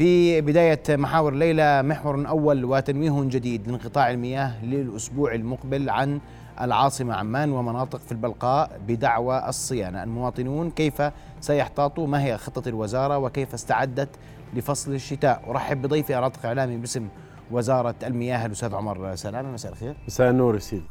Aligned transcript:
في 0.00 0.40
بداية 0.40 0.82
محاور 0.88 1.32
الليلة 1.32 1.82
محور 1.82 2.28
أول 2.28 2.64
وتنويه 2.64 3.28
جديد 3.28 3.68
لانقطاع 3.68 4.10
المياه 4.10 4.64
للأسبوع 4.64 5.34
المقبل 5.34 5.90
عن 5.90 6.20
العاصمة 6.60 7.14
عمان 7.14 7.52
ومناطق 7.52 8.00
في 8.00 8.12
البلقاء 8.12 8.80
بدعوى 8.88 9.48
الصيانة. 9.48 10.02
المواطنون 10.02 10.70
كيف 10.70 11.02
سيحتاطوا؟ 11.40 12.06
ما 12.06 12.24
هي 12.24 12.38
خطة 12.38 12.68
الوزارة؟ 12.68 13.18
وكيف 13.18 13.54
استعدت 13.54 14.08
لفصل 14.54 14.94
الشتاء؟ 14.94 15.42
أرحب 15.50 15.82
بضيفي 15.82 16.14
أراتق 16.14 16.46
إعلامي 16.46 16.76
باسم 16.76 17.08
وزارة 17.50 17.94
المياه 18.02 18.46
الأستاذ 18.46 18.74
عمر 18.74 19.14
سلامة 19.14 19.52
مساء 19.52 19.72
الخير. 19.72 19.96
مساء 20.06 20.30
النور 20.30 20.58
سيدي. 20.58 20.84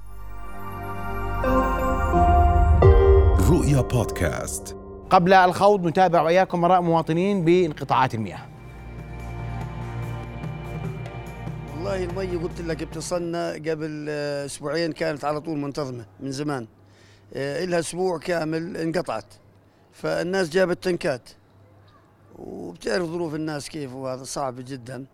رؤيا 3.51 3.81
بودكاست. 3.81 4.77
قبل 5.09 5.33
الخوض 5.33 5.87
نتابع 5.87 6.21
وإياكم 6.21 6.65
آراء 6.65 6.81
مواطنين 6.81 7.45
بانقطاعات 7.45 8.15
المياه. 8.15 8.39
والله 11.79 12.03
المي 12.03 12.35
قلت 12.35 12.61
لك 12.61 12.83
بتصلنا 12.83 13.51
قبل 13.53 14.05
آه، 14.09 14.45
أسبوعين 14.45 14.91
كانت 14.91 15.25
على 15.25 15.41
طول 15.41 15.57
منتظمة 15.57 16.05
من 16.19 16.31
زمان. 16.31 16.67
آه، 17.33 17.65
لها 17.65 17.79
أسبوع 17.79 18.17
كامل 18.17 18.77
انقطعت. 18.77 19.25
فالناس 19.93 20.49
جابت 20.49 20.83
تنكات. 20.83 21.29
وبتعرف 22.39 23.05
ظروف 23.05 23.35
الناس 23.35 23.69
كيف 23.69 23.93
وهذا 23.93 24.23
صعب 24.23 24.55
جدا. 24.57 25.05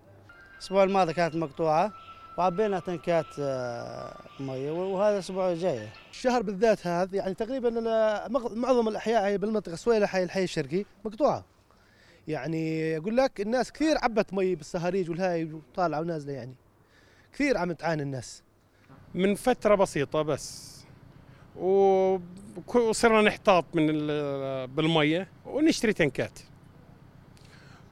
الأسبوع 0.54 0.84
الماضي 0.84 1.14
كانت 1.14 1.36
مقطوعة 1.36 1.92
وعبينا 2.38 2.80
تنكات 2.80 3.26
آه، 3.40 4.18
ميه 4.40 4.72
وهذا 4.72 5.14
الأسبوع 5.14 5.52
الجاي. 5.52 5.88
الشهر 6.12 6.42
بالذات 6.42 6.88
هذا 6.88 7.16
يعني 7.16 7.34
تقريبا 7.34 7.70
معظم 8.56 8.88
الأحياء 8.88 9.38
بالمنطقة 9.38 9.76
سويلة 9.76 10.06
حي 10.06 10.24
الحي 10.24 10.44
الشرقي 10.44 10.86
مقطوعة. 11.06 11.46
يعني 12.28 12.98
أقول 12.98 13.18
لك 13.18 13.42
الناس 13.42 13.72
كثير 13.72 13.98
عبت 14.02 14.34
مي 14.34 14.56
بالسهاريج 14.56 15.10
والهاي 15.10 15.54
وطالعة 15.54 16.00
ونازلة 16.00 16.34
يعني. 16.34 16.56
كثير 17.34 17.58
عم 17.58 17.72
تعاني 17.72 18.04
الناس. 18.04 18.44
من 19.14 19.36
فترة 19.36 19.76
بسيطة 19.76 20.22
بس. 20.22 20.76
وصرنا 21.56 23.22
نحتاط 23.22 23.66
من 23.74 23.86
بالمية 24.76 25.28
ونشتري 25.46 25.94
تنكات. 25.94 26.40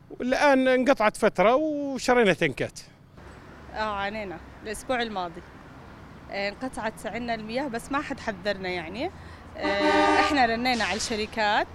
والآن 0.10 0.68
انقطعت 0.68 1.18
فترة 1.18 1.56
وشرينا 1.56 2.34
تنكات. 2.34 2.80
آه 3.74 3.78
عانينا. 3.78 4.40
الأسبوع 4.64 5.02
الماضي. 5.02 5.42
آه، 6.32 6.50
انقطعت 6.50 7.06
عنا 7.06 7.36
المياه 7.36 7.68
بس 7.68 7.92
ما 7.92 8.02
حد 8.02 8.20
حذرنا 8.20 8.70
يعني. 8.70 9.12
آه، 9.58 10.20
إحنا 10.20 10.46
رنينا 10.46 10.84
على 10.84 10.98
الشركات. 10.98 11.68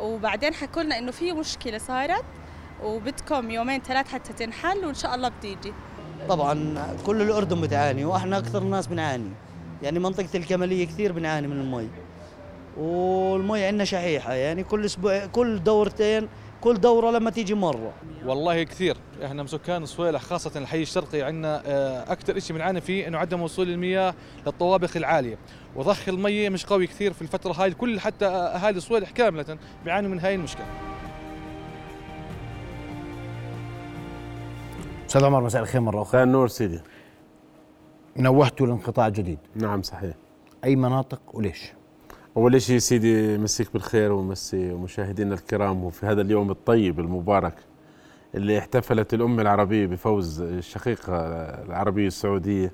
وبعدين 0.00 0.54
حكوا 0.54 0.82
لنا 0.82 0.98
إنه 0.98 1.10
في 1.10 1.32
مشكلة 1.32 1.78
صارت 1.78 2.24
وبدكم 2.84 3.50
يومين 3.50 3.82
ثلاث 3.82 4.08
حتى 4.08 4.32
تنحل 4.32 4.84
وإن 4.84 4.94
شاء 4.94 5.14
الله 5.14 5.28
بتيجي. 5.28 5.72
طبعا 6.28 6.74
كل 7.06 7.22
الأردن 7.22 7.60
بتعاني 7.60 8.04
وإحنا 8.04 8.38
أكثر 8.38 8.62
الناس 8.62 8.86
بنعاني. 8.86 9.30
يعني 9.82 9.98
منطقة 9.98 10.28
الكمالية 10.34 10.86
كثير 10.86 11.12
بنعاني 11.12 11.48
من 11.48 11.60
المي. 11.60 11.88
والمي 12.76 13.64
عندنا 13.64 13.84
شحيحة 13.84 14.32
يعني 14.32 14.64
كل 14.64 14.84
أسبوع 14.84 15.26
كل 15.26 15.62
دورتين 15.64 16.28
كل 16.64 16.80
دورة 16.80 17.10
لما 17.10 17.30
تيجي 17.30 17.54
مرة. 17.54 17.92
والله 18.26 18.62
كثير. 18.62 18.96
إحنا 19.24 19.42
مسكان 19.42 19.86
صويلح 19.86 20.22
خاصة 20.22 20.60
الحي 20.60 20.82
الشرقي 20.82 21.22
عندنا 21.22 21.62
آه، 21.66 22.12
أكثر 22.12 22.38
شيء 22.38 22.56
بنعاني 22.56 22.80
فيه 22.80 23.08
إنه 23.08 23.18
عدم 23.18 23.42
وصول 23.42 23.68
المياه 23.68 24.14
للطوابق 24.46 24.96
العالية. 24.96 25.38
وضخ 25.76 26.08
المية 26.08 26.48
مش 26.48 26.66
قوي 26.66 26.86
كثير 26.86 27.12
في 27.12 27.22
الفترة 27.22 27.52
هاي 27.52 27.68
الكل 27.68 28.00
حتى 28.00 28.26
أهالي 28.26 28.80
صويلح 28.80 29.10
كاملة 29.10 29.58
بيعانوا 29.84 30.10
من 30.10 30.20
هاي 30.20 30.34
المشكلة. 30.34 30.66
أستاذ 35.06 35.24
عمر 35.24 35.40
مساء 35.40 35.62
الخير 35.62 35.80
مرة 35.80 36.02
أخرى. 36.02 36.22
النور 36.22 36.48
سيدي. 36.48 36.80
نوهتوا 38.16 38.66
لانقطاع 38.66 39.08
جديد. 39.08 39.38
نعم 39.54 39.82
صحيح. 39.82 40.14
أي 40.64 40.76
مناطق 40.76 41.20
وليش؟ 41.32 41.72
أول 42.36 42.62
شيء 42.62 42.78
سيدي 42.78 43.38
مسيك 43.38 43.72
بالخير 43.72 44.12
ومسي 44.12 44.72
مشاهدينا 44.72 45.34
الكرام 45.34 45.84
وفي 45.84 46.06
هذا 46.06 46.20
اليوم 46.20 46.50
الطيب 46.50 47.00
المبارك 47.00 47.54
اللي 48.34 48.58
احتفلت 48.58 49.14
الأمة 49.14 49.42
العربية 49.42 49.86
بفوز 49.86 50.40
الشقيقه 50.40 51.16
العربيه 51.64 52.06
السعوديه 52.06 52.72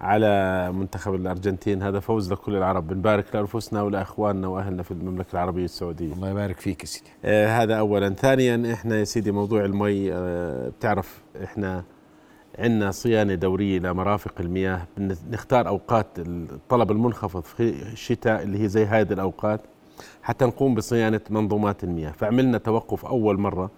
على 0.00 0.72
منتخب 0.72 1.14
الأرجنتين. 1.14 1.82
هذا 1.82 2.00
فوز 2.00 2.32
لكل 2.32 2.56
العرب. 2.56 2.88
بنبارك 2.88 3.34
لأنفسنا 3.34 3.82
ولأخواننا 3.82 4.48
وأهلنا 4.48 4.82
في 4.82 4.90
المملكة 4.90 5.32
العربية 5.32 5.64
السعودية. 5.64 6.12
الله 6.12 6.30
يبارك 6.30 6.60
فيك 6.60 6.80
يا 6.80 6.86
سيدي. 6.86 7.10
آه 7.24 7.62
هذا 7.62 7.74
اولا. 7.78 8.14
ثانيا 8.14 8.72
إحنا 8.72 8.98
يا 8.98 9.04
سيدي 9.04 9.30
موضوع 9.32 9.64
المي 9.64 10.12
آه 10.12 10.68
بتعرف 10.68 11.22
إحنا 11.44 11.84
عندنا 12.58 12.90
صيانة 12.90 13.34
دورية 13.34 13.78
لمرافق 13.78 14.32
المياه. 14.40 14.86
نختار 15.30 15.68
أوقات 15.68 16.06
الطلب 16.18 16.90
المنخفض 16.90 17.42
في 17.42 17.62
الشتاء 17.92 18.42
اللي 18.42 18.62
هي 18.62 18.68
زي 18.68 18.84
هذه 18.84 19.12
الأوقات 19.12 19.60
حتى 20.22 20.44
نقوم 20.44 20.74
بصيانة 20.74 21.20
منظومات 21.30 21.84
المياه. 21.84 22.10
فعملنا 22.10 22.58
توقف 22.58 23.06
أول 23.06 23.40
مرة 23.40 23.70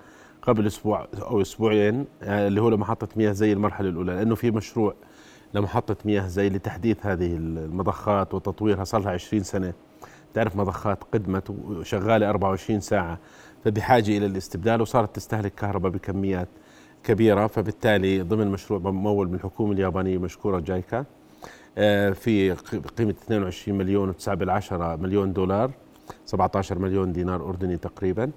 قبل 0.42 0.66
أسبوع 0.66 1.06
أو 1.22 1.40
أسبوعين 1.40 2.04
آه، 2.22 2.48
اللي 2.48 2.60
هو 2.60 2.68
لمحطة 2.68 3.08
مياه 3.16 3.32
زي 3.32 3.52
المرحلة 3.52 3.88
الأولى 3.88 4.12
لأنه 4.14 4.34
في 4.34 4.50
مشروع 4.50 4.94
لمحطة 5.54 5.96
مياه 6.04 6.26
زي 6.26 6.48
لتحديث 6.48 7.06
هذه 7.06 7.36
المضخات 7.36 8.34
وتطويرها. 8.34 8.84
صار 8.84 9.00
لها 9.00 9.12
20 9.12 9.42
سنة. 9.42 9.72
تعرف 10.34 10.56
مضخات 10.56 11.04
قدمت 11.12 11.50
وشغالة 11.50 12.30
24 12.30 12.80
ساعة. 12.80 13.18
فبحاجة 13.64 14.18
إلى 14.18 14.26
الاستبدال 14.26 14.80
وصارت 14.80 15.16
تستهلك 15.16 15.54
كهرباء 15.54 15.92
بكميات. 15.92 16.48
كبيرة 17.04 17.46
فبالتالي 17.46 18.22
ضمن 18.22 18.48
مشروع 18.48 18.80
ممول 18.80 19.28
من 19.28 19.34
الحكومة 19.34 19.72
اليابانية 19.72 20.18
مشكورة 20.18 20.60
جايكا 20.60 21.04
آه، 21.78 22.10
في 22.10 22.52
قيمة 22.98 23.14
22 23.24 23.78
مليون 23.78 24.12
و9 24.12 24.28
بالعشرة 24.28 24.96
مليون 24.96 25.32
دولار 25.32 25.70
17 26.26 26.78
مليون 26.78 27.12
دينار 27.12 27.48
أردني 27.48 27.76
تقريبا. 27.76 28.30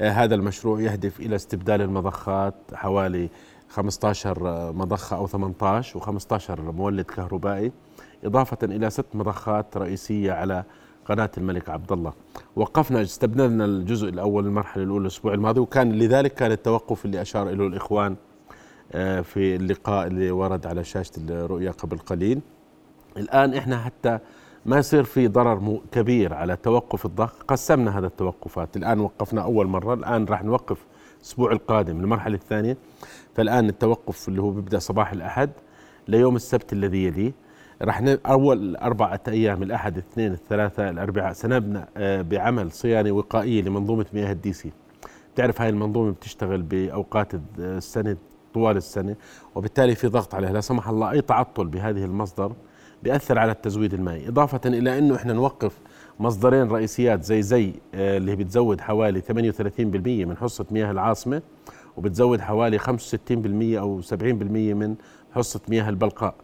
آه، 0.00 0.10
هذا 0.10 0.34
المشروع 0.34 0.80
يهدف 0.80 1.20
إلى 1.20 1.36
استبدال 1.36 1.80
المضخات 1.80 2.54
حوالي 2.74 3.28
15 3.68 4.72
مضخة 4.72 5.16
أو 5.16 5.26
18 5.26 6.00
و15 6.00 6.50
مولد 6.60 7.04
كهربائي 7.04 7.72
إضافة 8.24 8.58
إلى 8.62 8.90
ست 8.90 9.06
مضخات 9.14 9.76
رئيسية 9.76 10.32
على 10.32 10.64
قناة 11.04 11.30
الملك 11.38 11.70
عبد 11.70 11.92
الله 11.92 12.12
وقفنا 12.56 13.02
استبدلنا 13.02 13.64
الجزء 13.64 14.08
الأول 14.08 14.46
المرحلة 14.46 14.84
الأولى 14.84 15.02
الأسبوع 15.02 15.34
الماضي 15.34 15.60
وكان 15.60 15.92
لذلك 15.92 16.34
كان 16.34 16.52
التوقف 16.52 17.04
اللي 17.04 17.22
أشار 17.22 17.48
إليه 17.48 17.66
الإخوان 17.66 18.16
آه، 18.92 19.20
في 19.20 19.56
اللقاء 19.56 20.06
اللي 20.06 20.30
ورد 20.30 20.66
على 20.66 20.84
شاشة 20.84 21.12
الرؤيا 21.18 21.70
قبل 21.70 21.98
قليل. 21.98 22.40
الآن 23.16 23.54
إحنا 23.54 23.78
حتى 23.78 24.18
ما 24.66 24.78
يصير 24.78 25.04
في 25.04 25.28
ضرر 25.28 25.80
كبير 25.92 26.34
على 26.34 26.56
توقف 26.56 27.06
الضخ 27.06 27.32
قسمنا 27.48 27.98
هذا 27.98 28.06
التوقفات. 28.06 28.76
الآن 28.76 29.00
وقفنا 29.00 29.42
أول 29.42 29.66
مرة. 29.66 29.94
الآن 29.94 30.24
راح 30.24 30.44
نوقف 30.44 30.84
الأسبوع 31.18 31.52
القادم 31.52 32.00
المرحلة 32.00 32.34
الثانية. 32.34 32.76
فالآن 33.34 33.68
التوقف 33.68 34.28
اللي 34.28 34.42
هو 34.42 34.50
بيبدأ 34.50 34.78
صباح 34.78 35.12
الأحد 35.12 35.50
ليوم 36.08 36.36
السبت 36.36 36.72
الذي 36.72 37.04
يليه. 37.04 37.32
راح 37.82 38.02
أول 38.26 38.76
اربعه 38.76 39.20
أيام 39.28 39.62
الأحد 39.62 39.96
الاثنين 39.96 40.32
الثلاثاء 40.32 40.90
الاربعاء 40.90 41.32
سنبدأ 41.32 41.86
آه، 41.96 42.22
بعمل 42.22 42.72
صيانة 42.72 43.12
وقائية 43.12 43.62
لمنظومة 43.62 44.06
مياه 44.14 44.32
الديسي. 44.32 44.72
بتعرف 45.34 45.60
هاي 45.60 45.68
المنظومة 45.68 46.10
بتشتغل 46.10 46.62
بأوقات 46.62 47.32
السنة 47.58 48.16
طوال 48.54 48.76
السنة 48.76 49.16
وبالتالي 49.54 49.94
في 49.94 50.06
ضغط 50.06 50.34
عليها. 50.34 50.52
لا 50.52 50.60
سمح 50.60 50.88
الله 50.88 51.10
أي 51.10 51.20
تعطل 51.20 51.66
بهذه 51.66 52.04
المصدر 52.04 52.52
بيأثر 53.02 53.38
على 53.38 53.52
التزويد 53.52 53.94
المائي. 53.94 54.28
إضافة 54.28 54.60
إلى 54.66 54.98
إنه 54.98 55.16
إحنا 55.16 55.32
نوقف 55.32 55.78
مصدرين 56.20 56.68
رئيسيات 56.68 57.24
زي 57.24 57.42
زي 57.42 57.72
آه، 57.94 58.16
اللي 58.16 58.36
بتزود 58.36 58.80
حوالي 58.80 59.20
38% 59.20 60.24
من 60.24 60.36
حصة 60.36 60.66
مياه 60.70 60.90
العاصمة 60.90 61.42
وبتزود 61.96 62.40
حوالي 62.40 62.78
65% 62.78 63.78
أو 63.78 64.00
70% 64.02 64.14
من 64.74 64.94
حصة 65.34 65.60
مياه 65.68 65.88
البلقاء. 65.88 66.34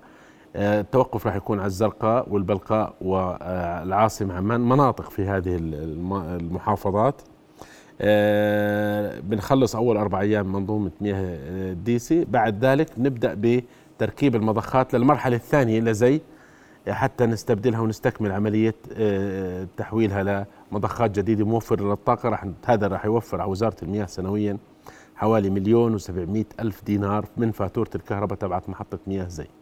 التوقف 0.56 1.26
راح 1.26 1.36
يكون 1.36 1.58
على 1.58 1.66
الزرقاء 1.66 2.28
والبلقاء 2.30 2.94
والعاصمة 3.00 4.34
عمان 4.34 4.60
مناطق 4.60 5.10
في 5.10 5.28
هذه 5.28 5.56
المحافظات. 5.60 7.22
آه، 8.00 9.20
بنخلص 9.20 9.76
أول 9.76 9.96
أربع 9.96 10.20
أيام 10.20 10.52
منظومة 10.52 10.90
مياه 11.00 11.16
الديسي 11.72 12.24
بعد 12.24 12.64
ذلك 12.64 12.88
نبدأ 12.98 13.36
بتركيب 13.98 14.36
المضخات 14.36 14.94
للمرحلة 14.94 15.36
الثانية 15.36 15.80
لزي 15.80 16.20
حتى 16.88 17.26
نستبدلها 17.26 17.80
ونستكمل 17.80 18.32
عملية 18.32 18.74
آه، 18.92 19.66
تحويلها 19.76 20.46
لمضخات 20.72 21.10
جديدة 21.18 21.44
موفرة 21.44 21.82
للطاقة. 21.90 22.28
راح 22.28 22.46
هذا 22.66 22.86
راح 22.86 23.04
يوفر 23.04 23.40
على 23.40 23.50
وزارة 23.50 23.76
المياه 23.82 24.06
سنويا 24.06 24.56
حوالي 25.16 25.50
مليون 25.50 25.94
وسبعمائة 25.94 26.44
ألف 26.60 26.84
دينار 26.84 27.24
من 27.36 27.50
فاتورة 27.50 27.90
الكهرباء 27.94 28.38
تبعت 28.38 28.68
محطة 28.68 28.98
مياه 29.06 29.28
زي. 29.28 29.44
آه، 29.44 29.59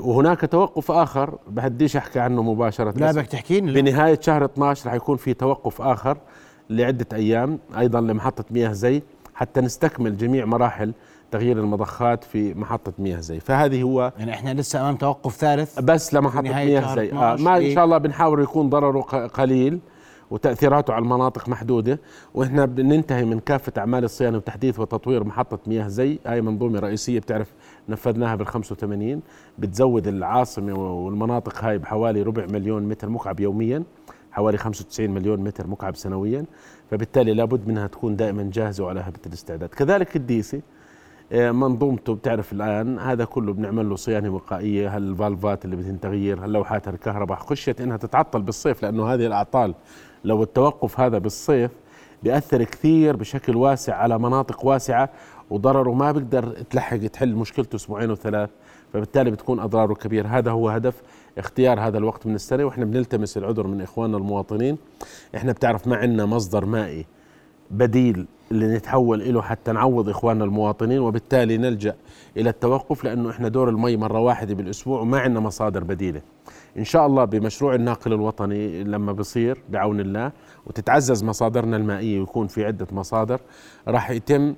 وهناك 0.00 0.40
توقف 0.40 0.90
آخر 0.90 1.38
بهديش 1.48 1.96
احكي 1.96 2.20
عنه 2.20 2.42
مباشرة. 2.42 2.94
لا 2.96 3.12
بدك 3.12 3.26
تحكيني 3.26 3.72
بنهاية 3.72 4.18
شهر 4.20 4.44
12 4.44 4.88
رح 4.88 4.94
يكون 4.94 5.16
في 5.16 5.34
توقف 5.34 5.82
آخر 5.82 6.18
لعدة 6.70 7.06
أيام 7.12 7.58
أيضا 7.78 8.00
لمحطة 8.00 8.44
مياه 8.50 8.72
زي 8.72 9.02
حتى 9.34 9.60
نستكمل 9.60 10.16
جميع 10.16 10.44
مراحل 10.44 10.92
تغيير 11.30 11.58
المضخات 11.58 12.24
في 12.24 12.54
محطة 12.54 12.92
مياه 12.98 13.20
زي. 13.20 13.40
فهذه 13.40 13.82
هو 13.82 14.12
يعني 14.18 14.32
إحنا 14.34 14.54
لسه 14.54 14.80
أمام 14.80 14.96
توقف 14.96 15.36
ثالث؟ 15.36 15.80
بس 15.80 16.14
لمحطة 16.14 16.42
مياه 16.42 16.94
زي. 16.94 17.12
آه 17.12 17.34
12 17.34 17.42
ما 17.44 17.56
إن 17.56 17.62
إيه؟ 17.62 17.74
شاء 17.74 17.84
الله 17.84 17.98
بنحاول 17.98 18.42
يكون 18.42 18.68
ضرره 18.70 19.00
قليل 19.26 19.80
وتأثيراته 20.30 20.92
على 20.94 21.02
المناطق 21.02 21.48
محدودة. 21.48 22.00
وإحنا 22.34 22.64
بننتهي 22.66 23.24
من 23.24 23.40
كافة 23.40 23.72
أعمال 23.78 24.04
الصيانة 24.04 24.36
وتحديث 24.36 24.80
وتطوير 24.80 25.24
محطة 25.24 25.58
مياه 25.66 25.88
زي. 25.88 26.18
هاي 26.26 26.40
منظومة 26.40 26.78
رئيسية 26.80 27.18
بتعرف 27.20 27.48
نفذناها 27.90 28.34
بال 28.34 28.46
85 28.46 29.22
بتزود 29.58 30.06
العاصمة 30.06 30.72
والمناطق 31.04 31.64
هاي 31.64 31.78
بحوالي 31.78 32.22
ربع 32.22 32.46
مليون 32.46 32.82
متر 32.82 33.08
مكعب 33.08 33.40
يوميا 33.40 33.82
حوالي 34.32 34.58
95 34.58 35.10
مليون 35.10 35.40
متر 35.40 35.66
مكعب 35.66 35.96
سنويا 35.96 36.44
فبالتالي 36.90 37.34
لابد 37.34 37.68
منها 37.68 37.86
تكون 37.86 38.16
دائما 38.16 38.50
جاهزة 38.52 38.84
وعلى 38.84 39.00
هبة 39.00 39.20
الاستعداد. 39.26 39.68
كذلك 39.68 40.16
الديسي 40.16 40.62
آه، 41.32 41.50
منظومته 41.50 42.14
بتعرف 42.14 42.52
الآن 42.52 42.98
هذا 42.98 43.24
كله 43.24 43.52
بنعمل 43.52 43.88
له 43.88 43.96
صيانة 43.96 44.30
وقائية 44.30 44.96
هالفالفات 44.96 45.64
اللي 45.64 45.76
بدهن 45.76 46.00
تغيير 46.00 46.44
هاللوحات 46.44 46.88
الكهرباء 46.88 47.38
خشيت 47.38 47.80
إنها 47.80 47.96
تتعطل 47.96 48.42
بالصيف 48.42 48.82
لأنه 48.82 49.14
هذه 49.14 49.26
الأعطال 49.26 49.74
لو 50.24 50.42
التوقف 50.42 51.00
هذا 51.00 51.18
بالصيف 51.18 51.70
بيأثر 52.22 52.64
كثير 52.64 53.16
بشكل 53.16 53.56
واسع 53.56 53.94
على 53.96 54.18
مناطق 54.18 54.64
واسعة 54.64 55.10
وضرره 55.50 55.92
ما 55.92 56.12
بيقدر 56.12 56.62
تلحق 56.70 56.96
تحل 56.96 57.34
مشكلته 57.34 57.76
أسبوعين 57.76 58.10
وثلاث 58.10 58.50
فبالتالي 58.92 59.30
بتكون 59.30 59.60
أضراره 59.60 59.94
كبيره 59.94 60.28
هذا 60.28 60.50
هو 60.50 60.68
هدف 60.68 61.02
اختيار 61.38 61.80
هذا 61.80 61.98
الوقت 61.98 62.26
من 62.26 62.34
السنة 62.34 62.64
وإحنا 62.64 62.84
بنلتمس 62.84 63.36
العذر 63.36 63.66
من 63.66 63.82
إخواننا 63.82 64.16
المواطنين 64.16 64.78
إحنا 65.36 65.52
بتعرف 65.52 65.86
ما 65.86 65.96
عندنا 65.96 66.26
مصدر 66.26 66.64
مائي 66.64 67.06
بديل 67.70 68.26
اللي 68.52 68.76
نتحول 68.76 69.34
له 69.34 69.42
حتى 69.42 69.72
نعوض 69.72 70.08
إخواننا 70.08 70.44
المواطنين 70.44 70.98
وبالتالي 70.98 71.56
نلجأ 71.58 71.94
إلى 72.36 72.50
التوقف 72.50 73.04
لأنه 73.04 73.30
إحنا 73.30 73.48
دور 73.48 73.68
المي 73.68 73.96
مرة 73.96 74.20
واحدة 74.20 74.54
بالأسبوع 74.54 75.00
وما 75.00 75.18
عندنا 75.18 75.40
مصادر 75.40 75.84
بديلة. 75.84 76.20
إن 76.78 76.84
شاء 76.84 77.06
الله 77.06 77.24
بمشروع 77.24 77.74
الناقل 77.74 78.12
الوطني 78.12 78.84
لما 78.84 79.12
بصير 79.12 79.62
بعون 79.68 80.00
الله 80.00 80.32
وتتعزز 80.66 81.24
مصادرنا 81.24 81.76
المائية 81.76 82.20
ويكون 82.20 82.46
في 82.46 82.64
عدة 82.64 82.86
مصادر 82.92 83.40
راح 83.88 84.10
يتم 84.10 84.54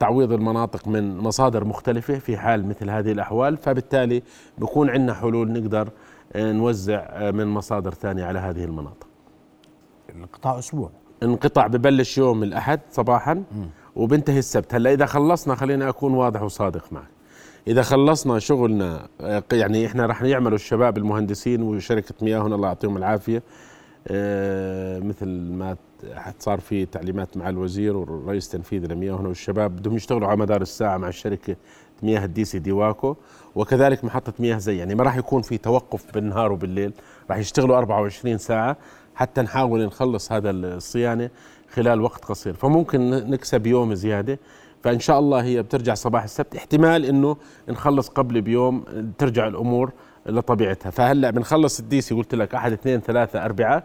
تعويض 0.00 0.32
المناطق 0.32 0.88
من 0.88 1.18
مصادر 1.18 1.64
مختلفة 1.64 2.18
في 2.18 2.36
حال 2.36 2.68
مثل 2.68 2.90
هذه 2.90 3.12
الأحوال 3.12 3.56
فبالتالي 3.56 4.22
بكون 4.58 4.90
عندنا 4.90 5.14
حلول 5.14 5.52
نقدر 5.52 5.88
آه، 6.32 6.52
نوزع 6.52 7.06
آه، 7.10 7.30
من 7.30 7.46
مصادر 7.46 7.94
ثانية 7.94 8.24
على 8.24 8.38
هذه 8.38 8.64
المناطق. 8.64 9.06
القطاع 10.16 10.58
أسبوع. 10.58 10.90
انقطاع 11.22 11.66
ببلش 11.66 12.18
يوم 12.18 12.42
الأحد 12.42 12.80
صباحا 12.90 13.42
وبنتهي 13.96 14.38
السبت. 14.38 14.74
هلأ 14.74 14.92
إذا 14.92 15.06
خلصنا 15.06 15.54
خليني 15.54 15.88
أكون 15.88 16.14
واضح 16.14 16.42
وصادق 16.42 16.92
معك. 16.92 17.08
إذا 17.68 17.82
خلصنا 17.82 18.38
شغلنا 18.38 19.08
آه، 19.20 19.42
يعني 19.52 19.86
إحنا 19.86 20.06
رح 20.06 20.22
يعملوا 20.22 20.54
الشباب 20.54 20.98
المهندسين 20.98 21.62
وشركة 21.62 22.14
مياهنا 22.22 22.54
الله 22.54 22.68
يعطيهم 22.68 22.96
العافية 22.96 23.38
آه، 23.38 23.42
مثل 25.00 25.28
ما 25.28 25.76
صار 26.38 26.60
في 26.60 26.86
تعليمات 26.86 27.36
مع 27.36 27.48
الوزير 27.48 27.96
والرئيس 27.96 28.46
التنفيذي 28.46 28.86
لمياهنا 28.86 29.28
والشباب 29.28 29.76
بدهم 29.76 29.96
يشتغلوا 29.96 30.28
على 30.28 30.36
مدار 30.36 30.62
الساعة 30.62 30.96
مع 30.96 31.08
الشركة 31.08 31.56
مياه 32.02 32.24
الديسي 32.24 32.58
ديواكو 32.58 33.16
وكذلك 33.54 34.04
محطة 34.04 34.32
مياه 34.38 34.58
زي 34.58 34.78
يعني 34.78 34.94
ما 34.94 35.04
راح 35.04 35.16
يكون 35.16 35.42
في 35.42 35.58
توقف 35.58 36.14
بالنهار 36.14 36.52
وبالليل 36.52 36.92
راح 37.30 37.38
يشتغلوا 37.38 37.78
24 37.78 38.38
ساعة 38.38 38.76
حتى 39.14 39.42
نحاول 39.42 39.86
نخلص 39.86 40.32
هذا 40.32 40.50
الصيانة 40.50 41.30
خلال 41.70 42.00
وقت 42.00 42.24
قصير. 42.24 42.54
فممكن 42.54 43.10
نكسب 43.10 43.66
يوم 43.66 43.94
زيادة 43.94 44.38
فإن 44.82 45.00
شاء 45.00 45.18
الله 45.18 45.42
هي 45.42 45.62
بترجع 45.62 45.94
صباح 45.94 46.22
السبت. 46.22 46.56
احتمال 46.56 47.04
إنه 47.04 47.36
نخلص 47.68 48.08
قبل 48.08 48.40
بيوم 48.40 48.84
ترجع 49.18 49.46
الأمور 49.46 49.92
لطبيعتها 50.26 50.90
فهلأ 50.90 51.30
بنخلص 51.30 51.80
الديسي 51.80 52.14
قلت 52.14 52.34
لك 52.34 52.54
أحد 52.54 52.72
اثنين 52.72 53.00
ثلاثة 53.00 53.44
أربعة. 53.44 53.82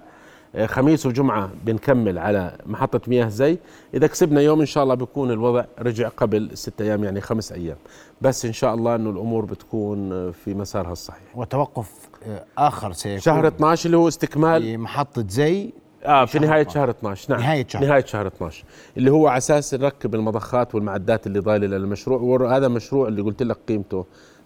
آه، 0.55 0.65
خميس 0.65 1.05
وجمعة 1.05 1.49
بنكمل 1.65 2.17
على 2.19 2.57
محطة 2.65 3.01
مياه 3.07 3.27
زي. 3.27 3.57
إذا 3.93 4.07
كسبنا 4.07 4.41
يوم 4.41 4.59
إن 4.59 4.65
شاء 4.65 4.83
الله 4.83 4.95
بيكون 4.95 5.31
الوضع 5.31 5.65
رجع 5.79 6.07
قبل 6.07 6.49
ست 6.53 6.81
أيام 6.81 7.03
يعني 7.03 7.21
خمس 7.21 7.51
أيام. 7.51 7.77
بس 8.21 8.45
إن 8.45 8.53
شاء 8.53 8.73
الله 8.73 8.95
إنه 8.95 9.09
الأمور 9.09 9.45
بتكون 9.45 10.13
آه، 10.13 10.31
في 10.31 10.53
مسارها 10.53 10.91
الصحيح. 10.91 11.37
وتوقف 11.37 11.91
آه، 12.27 12.45
آخر 12.57 12.91
سيكون 12.91 13.19
شهر 13.19 13.47
12 13.47 13.85
اللي 13.85 13.97
هو 13.97 14.07
استكمال. 14.07 14.61
في 14.61 14.77
محطة 14.77 15.25
زي. 15.27 15.73
آه 16.05 16.25
في 16.25 16.39
نهاية 16.39 16.61
12. 16.61 16.73
شهر 16.73 16.89
12 16.89 17.31
نعم. 17.31 17.39
نهاية 17.39 17.67
شهر. 17.67 17.85
نهاية 17.85 18.05
شهر 18.05 18.27
12 18.27 18.63
اللي 18.97 19.11
هو 19.11 19.27
على 19.27 19.37
أساس 19.37 19.73
نركب 19.73 20.15
المضخات 20.15 20.75
والمعدات 20.75 21.27
اللي 21.27 21.39
ضايلة 21.39 21.67
للمشروع. 21.67 22.19
وهذا 22.19 22.67
مشروع 22.67 23.07
اللي 23.07 23.21
قلت 23.21 23.43
لك 23.43 23.57
قيمته 23.67 24.05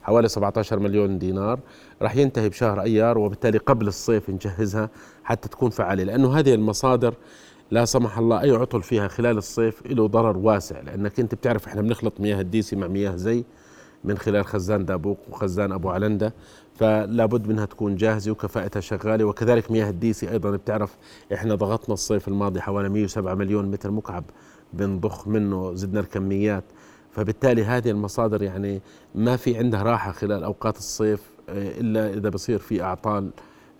حوالي 0.09 0.27
17 0.27 0.79
مليون 0.79 1.19
دينار 1.19 1.59
راح 2.01 2.15
ينتهي 2.15 2.49
بشهر 2.49 2.81
أيار 2.81 3.17
وبالتالي 3.17 3.57
قبل 3.57 3.87
الصيف 3.87 4.29
نجهزها 4.29 4.89
حتى 5.23 5.49
تكون 5.49 5.69
فعالة 5.69 6.03
لأنه 6.03 6.39
هذه 6.39 6.53
المصادر 6.53 7.13
لا 7.71 7.85
سمح 7.85 8.17
الله 8.17 8.41
أي 8.41 8.51
عطل 8.51 8.83
فيها 8.83 9.07
خلال 9.07 9.37
الصيف 9.37 9.85
له 9.85 10.07
ضرر 10.07 10.37
واسع 10.37 10.79
لأنك 10.81 11.19
أنت 11.19 11.35
بتعرف 11.35 11.67
إحنا 11.67 11.81
بنخلط 11.81 12.19
مياه 12.19 12.41
الديسي 12.41 12.75
مع 12.75 12.87
مياه 12.87 13.15
زي 13.15 13.43
من 14.03 14.17
خلال 14.17 14.45
خزان 14.45 14.85
دابوق 14.85 15.17
وخزان 15.29 15.71
أبو 15.71 15.89
علندة 15.89 16.33
فلا 16.75 17.25
بد 17.25 17.47
منها 17.47 17.65
تكون 17.65 17.95
جاهزة 17.95 18.31
وكفاءتها 18.31 18.79
شغالة 18.79 19.25
وكذلك 19.25 19.71
مياه 19.71 19.89
الديسي 19.89 20.31
أيضا 20.31 20.51
بتعرف 20.51 20.97
إحنا 21.33 21.55
ضغطنا 21.55 21.93
الصيف 21.93 22.27
الماضي 22.27 22.61
حوالي 22.61 22.89
107 22.89 23.35
مليون 23.35 23.71
متر 23.71 23.91
مكعب 23.91 24.23
بنضخ 24.73 25.27
منه 25.27 25.73
زدنا 25.73 25.99
الكميات 25.99 26.63
فبالتالي 27.11 27.63
هذه 27.63 27.89
المصادر 27.89 28.43
يعني 28.43 28.81
ما 29.15 29.37
في 29.37 29.57
عندها 29.57 29.83
راحة 29.83 30.11
خلال 30.11 30.43
أوقات 30.43 30.77
الصيف 30.77 31.21
آه، 31.49 31.79
إلا 31.79 32.13
إذا 32.13 32.29
بصير 32.29 32.59
في 32.59 32.83
أعطال 32.83 33.29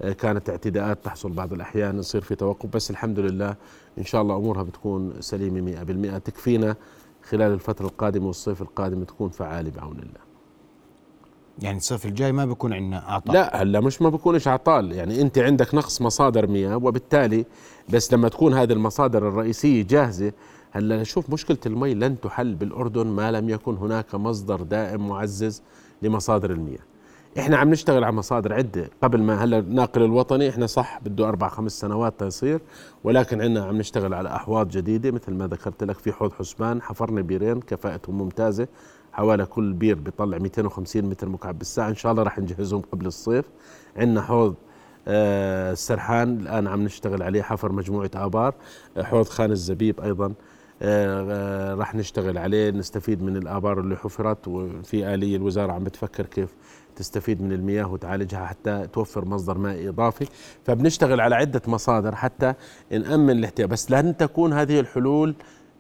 آه، 0.01 0.11
كانت 0.11 0.49
اعتداءات 0.49 1.05
تحصل 1.05 1.31
بعض 1.31 1.53
الأحيان 1.53 1.99
يصير 1.99 2.21
في 2.21 2.35
توقف. 2.35 2.69
بس 2.69 2.91
الحمد 2.91 3.19
لله 3.19 3.55
إن 3.97 4.05
شاء 4.05 4.21
الله 4.21 4.35
أمورها 4.35 4.63
بتكون 4.63 5.13
سليمة 5.19 5.61
100% 5.61 6.17
تكفينا 6.17 6.75
خلال 7.29 7.51
الفترة 7.53 7.85
القادمة 7.85 8.27
والصيف 8.27 8.61
القادم 8.61 9.03
تكون 9.03 9.29
فعالة 9.29 9.71
بعون 9.71 9.99
الله. 9.99 10.29
يعني 11.61 11.77
الصيف 11.77 12.05
الجاي 12.05 12.31
ما 12.31 12.45
بيكون 12.45 12.73
عندنا 12.73 13.09
أعطال؟ 13.09 13.33
لا 13.33 13.61
هلأ 13.61 13.79
مش 13.79 14.01
ما 14.01 14.09
بكونش 14.09 14.47
عطال 14.47 14.91
يعني 14.91 15.21
أنت 15.21 15.37
عندك 15.37 15.75
نقص 15.75 16.01
مصادر 16.01 16.47
مياه 16.47 16.77
وبالتالي 16.77 17.45
بس 17.89 18.13
لما 18.13 18.29
تكون 18.29 18.53
هذه 18.53 18.73
المصادر 18.73 19.27
الرئيسية 19.27 19.83
جاهزة 19.83 20.31
هلا 20.71 21.04
شوف 21.04 21.30
مشكلة 21.30 21.57
المي 21.66 21.94
لن 21.94 22.19
تحل 22.21 22.56
بالأردن 22.56 23.07
ما 23.07 23.31
لم 23.31 23.50
يكن 23.50 23.75
هناك 23.75 24.16
مصدر 24.16 24.61
دائم 24.61 25.07
معزز 25.07 25.61
لمصادر 26.02 26.52
المياه. 26.52 26.80
إحنا 27.40 27.57
عم 27.57 27.69
نشتغل 27.69 28.04
على 28.04 28.16
مصادر 28.16 28.54
عدة. 28.54 28.90
قبل 29.04 29.21
ما 29.21 29.44
هلا 29.44 29.59
الناقل 29.59 30.04
الوطني 30.04 30.49
إحنا 30.49 30.68
صح 30.68 30.99
بده 31.06 31.28
أربع 31.30 31.47
خمس 31.47 31.80
سنوات 31.80 32.19
تيصير 32.19 32.61
ولكن 33.04 33.42
عندنا 33.42 33.66
عم 33.66 33.78
نشتغل 33.78 34.14
على 34.14 34.35
أحواض 34.35 34.69
جديدة 34.69 35.11
مثل 35.11 35.33
ما 35.33 35.47
ذكرت 35.47 35.83
لك 35.83 35.97
في 35.97 36.11
حوض 36.11 36.33
حسبان 36.33 36.81
حفرنا 36.81 37.21
بيرين 37.21 37.59
كفاءتهم 37.59 38.18
ممتازة 38.18 38.68
حوالي 39.14 39.45
كل 39.45 39.73
بير 39.73 39.95
بيطلع 39.95 40.38
250 40.38 41.04
متر 41.06 41.30
مكعب 41.30 41.57
بالساعة. 41.57 41.90
إن 41.90 41.95
شاء 41.95 42.11
الله 42.11 42.23
راح 42.23 42.40
نجهزهم 42.40 42.81
قبل 42.92 43.06
الصيف. 43.06 43.45
عندنا 43.97 44.21
حوض 44.21 44.56
آه، 45.07 45.71
السرحان 45.71 46.40
الآن 46.40 46.68
عم 46.68 46.83
نشتغل 46.83 47.23
عليه 47.23 47.42
حفر 47.42 47.71
مجموعة 47.71 48.11
آبار 48.16 48.54
آه، 48.97 49.04
حوض 49.04 49.26
خان 49.28 49.52
الزبيب 49.52 49.99
أيضا. 50.02 50.33
راح 50.81 51.95
نشتغل 51.95 52.38
عليه 52.38 52.71
نستفيد 52.71 53.24
من 53.24 53.38
الآبار 53.38 53.80
اللي 53.80 53.95
حفرت 53.95 54.48
وفي 54.48 55.14
آلية 55.14 55.36
الوزارة 55.38 55.71
عم 55.71 55.83
بتفكر 55.83 56.26
كيف 56.26 56.56
تستفيد 56.95 57.42
من 57.42 57.52
المياه 57.52 57.92
وتعالجها 57.92 58.45
حتى 58.45 58.88
توفر 58.94 59.26
مصدر 59.26 59.57
مائي 59.57 59.90
إضافي. 59.90 60.26
فبنشتغل 60.64 61.21
على 61.21 61.36
عدة 61.36 61.62
مصادر 61.68 62.16
حتى 62.16 62.54
نامن 62.92 63.30
الاحتياج. 63.30 63.69
بس 63.69 63.92
لن 63.92 64.18
تكون 64.18 64.54
هذه 64.54 64.80
الحلول 64.80 65.36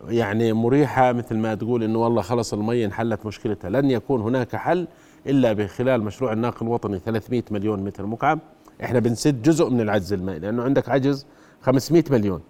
يعني 0.07 0.53
مريحة 0.53 1.13
مثل 1.13 1.37
ما 1.37 1.55
تقول 1.55 1.83
إنه 1.83 1.99
والله 1.99 2.21
خلص 2.21 2.53
المي 2.53 2.85
انحلت 2.85 3.25
مشكلتها. 3.25 3.69
لن 3.69 3.91
يكون 3.91 4.21
هناك 4.21 4.55
حل 4.55 4.87
إلا 5.27 5.53
بخلال 5.53 6.03
مشروع 6.03 6.33
الناقل 6.33 6.65
الوطني 6.65 6.99
300 6.99 7.43
مليون 7.51 7.83
متر 7.83 8.05
مكعب. 8.05 8.39
إحنا 8.83 8.99
بنسد 8.99 9.41
جزء 9.41 9.69
من 9.69 9.81
العجز 9.81 10.13
المائي 10.13 10.39
لأنه 10.39 10.63
عندك 10.63 10.89
عجز 10.89 11.25
500 11.61 12.03
مليون. 12.11 12.41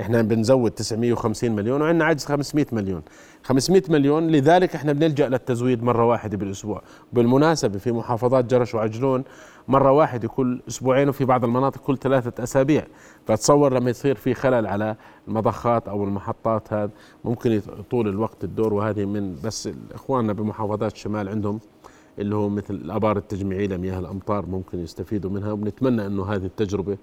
إحنا 0.00 0.22
بنزود 0.22 0.70
950 0.70 1.50
مليون 1.50 1.82
وعندنا 1.82 2.04
عجز 2.04 2.24
500 2.24 2.66
مليون. 2.72 3.02
500 3.42 3.82
مليون 3.88 4.26
لذلك 4.26 4.74
إحنا 4.74 4.92
بنلجأ 4.92 5.28
للتزويد 5.28 5.82
مرة 5.82 6.04
واحدة 6.04 6.36
بالأسبوع. 6.36 6.82
بالمناسبة 7.12 7.78
في 7.78 7.92
محافظات 7.92 8.44
جرش 8.44 8.74
وعجلون 8.74 9.24
مرة 9.68 9.92
واحدة 9.92 10.28
كل 10.28 10.60
أسبوعين 10.68 11.08
وفي 11.08 11.24
بعض 11.24 11.44
المناطق 11.44 11.80
كل 11.80 11.98
ثلاثة 11.98 12.42
أسابيع. 12.42 12.86
فتصور 13.26 13.74
لما 13.74 13.90
يصير 13.90 14.14
في 14.14 14.34
خلل 14.34 14.66
على 14.66 14.96
المضخات 15.28 15.88
أو 15.88 16.04
المحطات 16.04 16.72
هذا 16.72 16.90
ممكن 17.24 17.52
يطول 17.52 18.08
الوقت 18.08 18.44
الدور 18.44 18.74
وهذه 18.74 19.04
من 19.04 19.36
بس 19.44 19.68
إخواننا 19.94 20.32
بمحافظات 20.32 20.92
الشمال 20.92 21.28
عندهم 21.28 21.60
اللي 22.18 22.34
هو 22.34 22.48
مثل 22.48 22.74
الآبار 22.74 23.16
التجميعية 23.16 23.66
لمياه 23.66 23.98
الأمطار 23.98 24.46
ممكن 24.46 24.78
يستفيدوا 24.78 25.30
منها 25.30 25.52
وبنتمنى 25.52 26.06
إنه 26.06 26.24
هذه 26.24 26.44
التجربة 26.44 26.96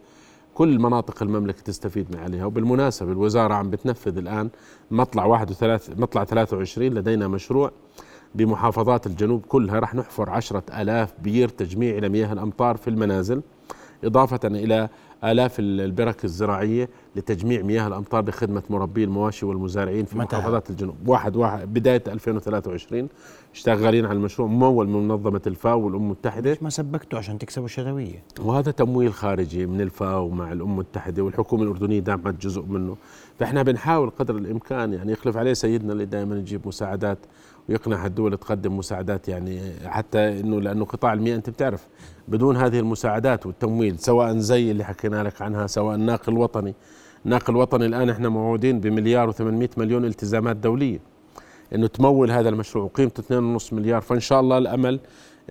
كل 0.57 0.79
مناطق 0.79 1.23
المملكة 1.23 1.61
تستفيد 1.61 2.15
من 2.15 2.19
عليها 2.19 2.45
وبالمناسبة 2.45 3.11
الوزارة 3.11 3.53
عم 3.53 3.69
بتنفذ 3.69 4.17
الآن 4.17 4.49
مطلع 4.91 5.25
واحد 5.25 5.51
وثلاث 5.51 5.89
مطلع 5.99 6.23
23 6.23 6.87
لدينا 6.89 7.27
مشروع 7.27 7.71
بمحافظات 8.35 9.07
الجنوب 9.07 9.45
كلها 9.45 9.79
رح 9.79 9.95
نحفر 9.95 10.29
عشرة 10.29 10.63
ألاف 10.81 11.13
بير 11.23 11.49
تجميع 11.49 11.97
إلى 11.97 12.09
مياه 12.09 12.33
الأمطار 12.33 12.77
في 12.77 12.89
المنازل 12.89 13.41
إضافة 14.03 14.39
إلى 14.45 14.89
آلاف 15.24 15.59
البرك 15.59 16.25
الزراعية 16.25 16.89
لتجميع 17.15 17.62
مياه 17.62 17.88
الأمطار 17.88 18.29
لخدمة 18.29 18.63
مربي 18.69 19.03
المواشي 19.03 19.45
والمزارعين 19.45 20.05
في 20.05 20.17
متى 20.17 20.38
محافظات 20.38 20.69
الجنوب. 20.69 20.95
واحد 21.05 21.36
واحد. 21.36 21.74
بداية 21.74 22.03
2023 22.07 23.07
شغالين 23.53 24.05
على 24.05 24.17
المشروع 24.17 24.47
ممول 24.47 24.88
من 24.88 25.07
منظمة 25.07 25.41
الفاو 25.47 25.81
والأمم 25.81 26.03
المتحدة. 26.05 26.50
ليش 26.50 26.63
ما 26.63 26.69
سبكتوا؟ 26.69 27.19
عشان 27.19 27.38
تكسبوا 27.38 27.65
الشهوية 27.65 28.24
وهذا 28.39 28.71
تمويل 28.71 29.13
خارجي 29.13 29.65
من 29.65 29.81
الفاو 29.81 30.29
مع 30.29 30.51
الأمم 30.51 30.71
المتحدة 30.71 31.24
والحكومة 31.24 31.63
الأردنية 31.63 32.00
دعمت 32.00 32.41
جزء 32.41 32.62
منه. 32.62 32.97
فإحنا 33.39 33.63
بنحاول 33.63 34.09
قدر 34.09 34.36
الإمكان 34.36 34.93
يعني 34.93 35.12
يخلف 35.12 35.38
عليه 35.38 35.53
سيدنا 35.53 35.93
اللي 35.93 36.05
دائما 36.05 36.38
يجيب 36.38 36.67
مساعدات 36.67 37.17
ويقنع 37.69 38.05
الدول 38.05 38.38
تقدم 38.38 38.77
مساعدات 38.77 39.27
يعني 39.29 39.62
حتى 39.86 40.39
إنه 40.39 40.62
لأنه 40.62 40.86
قطاع 40.86 41.13
المياه 41.13 41.36
أنت 41.36 41.50
بتعرف 41.50 41.88
بدون 42.27 42.57
هذه 42.57 42.79
المساعدات 42.79 43.45
والتمويل 43.45 44.00
سواء 44.00 44.38
زي 44.38 44.71
اللي 44.71 44.83
حكينا 44.83 45.24
لك 45.24 45.41
عنها 45.41 45.67
سواء 45.67 45.95
الناقل 45.95 46.33
الوطني. 46.33 46.75
الناقل 47.25 47.53
الوطني 47.53 47.86
الآن 47.86 48.09
إحنا 48.09 48.29
موعودين 48.29 48.79
بمليار 48.79 49.31
و800 49.31 49.77
مليون 49.77 50.05
التزامات 50.05 50.55
دولية. 50.55 51.00
إنه 51.75 51.88
تمول 51.88 52.31
هذا 52.31 52.50
المشروع 52.50 52.86
وقيمته 52.86 53.21
2.5 53.57 53.74
مليار. 53.74 54.01
فإن 54.01 54.19
شاء 54.19 54.39
الله 54.39 54.57
الأمل 54.57 55.00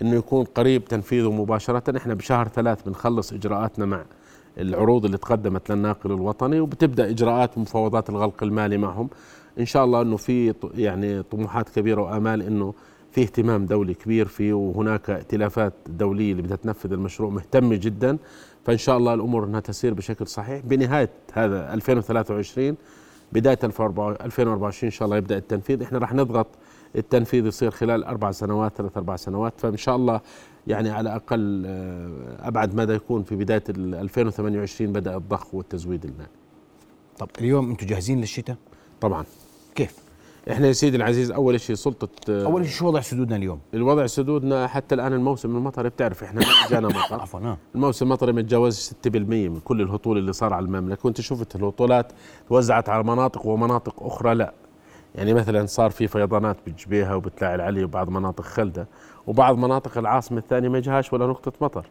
إنه 0.01 0.15
يكون 0.15 0.43
قريب 0.45 0.85
تنفيذه 0.85 1.31
مباشرة. 1.31 1.97
إحنا 1.97 2.13
بشهر 2.13 2.47
ثلاث 2.47 2.81
بنخلص 2.83 3.33
إجراءاتنا 3.33 3.85
مع 3.85 4.05
العروض 4.57 5.05
اللي 5.05 5.17
تقدمت 5.17 5.71
للناقل 5.71 6.11
الوطني 6.11 6.59
وبتبدأ 6.59 7.09
إجراءات 7.09 7.57
مفاوضات 7.57 8.09
الغلق 8.09 8.43
المالي 8.43 8.77
معهم. 8.77 9.09
إن 9.59 9.65
شاء 9.65 9.85
الله 9.85 10.01
إنه 10.01 10.17
في 10.17 10.53
يعني 10.75 11.23
طموحات 11.23 11.69
كبيرة 11.69 12.01
وآمال 12.01 12.41
إنه 12.41 12.73
في 13.11 13.21
اهتمام 13.21 13.65
دولي 13.65 13.93
كبير 13.93 14.27
فيه 14.27 14.53
وهناك 14.53 15.09
ائتلافات 15.09 15.73
دولية 15.87 16.31
اللي 16.31 16.41
بدها 16.41 16.57
تنفذ 16.57 16.93
المشروع 16.93 17.29
مهتمة 17.29 17.75
جدا. 17.75 18.17
فإن 18.65 18.77
شاء 18.77 18.97
الله 18.97 19.13
الأمور 19.13 19.45
إنها 19.45 19.59
تسير 19.59 19.93
بشكل 19.93 20.27
صحيح. 20.27 20.61
بنهاية 20.65 21.09
هذا 21.33 21.73
2023 21.73 22.75
بداية 23.33 23.59
2024 23.63 24.87
إن 24.87 24.91
شاء 24.91 25.05
الله 25.05 25.17
يبدأ 25.17 25.37
التنفيذ. 25.37 25.81
إحنا 25.81 25.97
راح 25.97 26.13
نضغط 26.13 26.47
التنفيذ 26.95 27.45
يصير 27.45 27.71
خلال 27.71 28.03
أربع 28.03 28.31
سنوات 28.31 28.71
ثلاث 28.77 28.97
أربع 28.97 29.15
سنوات. 29.15 29.53
فإن 29.57 29.77
شاء 29.77 29.95
الله 29.95 30.21
يعني 30.67 30.89
على 30.89 31.15
أقل 31.15 31.63
آه، 31.65 32.47
أبعد 32.47 32.75
مدى 32.75 32.93
يكون 32.93 33.23
في 33.23 33.35
بداية 33.35 33.63
2028 33.69 34.93
بدأ 34.93 35.17
الضخ 35.17 35.55
والتزويد 35.55 36.05
المالي 36.05 36.29
طب 37.19 37.29
اليوم 37.39 37.69
أنتم 37.69 37.87
جاهزين 37.87 38.19
للشتاء؟ 38.19 38.57
طبعا. 39.01 39.25
كيف؟ 39.77 39.95
إحنا 40.51 40.67
يا 40.67 40.71
سيدي 40.71 40.97
العزيز 40.97 41.31
أول 41.31 41.59
شيء 41.59 41.75
سلطة 41.75 42.07
آه، 42.29 42.45
أول 42.45 42.65
شيء 42.65 42.73
شو 42.73 42.87
وضع 42.87 42.99
سدودنا 43.01 43.35
اليوم؟ 43.35 43.59
الوضع 43.73 44.05
سدودنا 44.05 44.67
حتى 44.67 44.95
الآن 44.95 45.13
الموسم 45.13 45.55
المطري 45.55 45.89
بتعرف 45.89 46.23
إحنا 46.23 46.41
ما 46.41 46.47
جانا 46.71 46.87
مطر. 46.87 47.21
عفوا 47.21 47.39
آه. 47.39 47.57
الموسم 47.75 48.05
المطري 48.05 48.31
ما 48.33 48.41
تجاوزش 48.41 48.89
6% 48.89 49.15
من 49.15 49.59
كل 49.59 49.81
الهطول 49.81 50.17
اللي 50.17 50.33
صار 50.33 50.53
على 50.53 50.65
المملكة. 50.65 50.99
وأنت 51.03 51.21
شفت 51.21 51.55
الهطولات 51.55 52.11
توزعت 52.49 52.89
على 52.89 53.03
مناطق 53.03 53.45
ومناطق 53.45 54.03
أخرى 54.03 54.35
لا. 54.35 54.53
يعني 55.15 55.33
مثلا 55.33 55.65
صار 55.65 55.89
في 55.91 56.07
فيضانات 56.07 56.57
بجبيها 56.67 57.15
وبتلاعي 57.15 57.55
العلي 57.55 57.83
وبعض 57.83 58.09
مناطق 58.09 58.43
خلدة 58.43 58.87
وبعض 59.27 59.57
مناطق 59.57 59.97
العاصمة 59.97 60.37
الثانية 60.37 60.69
ما 60.69 60.79
جاهاش 60.79 61.13
ولا 61.13 61.27
نقطة 61.27 61.51
مطر. 61.61 61.85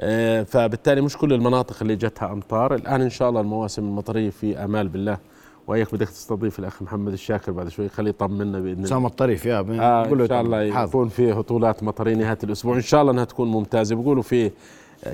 آه، 0.00 0.42
فبالتالي 0.42 1.00
مش 1.00 1.16
كل 1.16 1.32
المناطق 1.32 1.76
اللي 1.82 1.96
جتها 1.96 2.32
أمطار. 2.32 2.74
الآن 2.74 3.00
إن 3.00 3.10
شاء 3.10 3.28
الله 3.28 3.40
المواسم 3.40 3.82
المطرية 3.82 4.30
في 4.30 4.64
آمال 4.64 4.88
بالله. 4.88 5.18
وهيك 5.70 5.94
بدك 5.94 6.08
تستضيف 6.08 6.58
الأخ 6.58 6.82
محمد 6.82 7.12
الشاكر 7.12 7.52
بعد 7.52 7.68
شوي 7.68 7.88
خليه 7.88 8.10
يطمنا 8.10 8.60
بإذن 8.60 8.72
الله. 8.72 8.86
سام 8.88 9.06
الطريف 9.06 9.46
يا 9.46 9.58
آه 9.58 10.04
إن 10.04 10.26
شاء 10.28 10.40
الله. 10.40 10.62
يكون 10.62 11.08
في 11.08 11.32
هطولات 11.32 11.82
مطرية 11.82 12.14
نهاية 12.14 12.38
الأسبوع. 12.44 12.76
إن 12.76 12.80
شاء 12.80 13.00
الله 13.00 13.12
إنها 13.12 13.24
تكون 13.24 13.48
ممتازة. 13.48 13.96
بيقولوا 13.96 14.22
في 14.22 14.50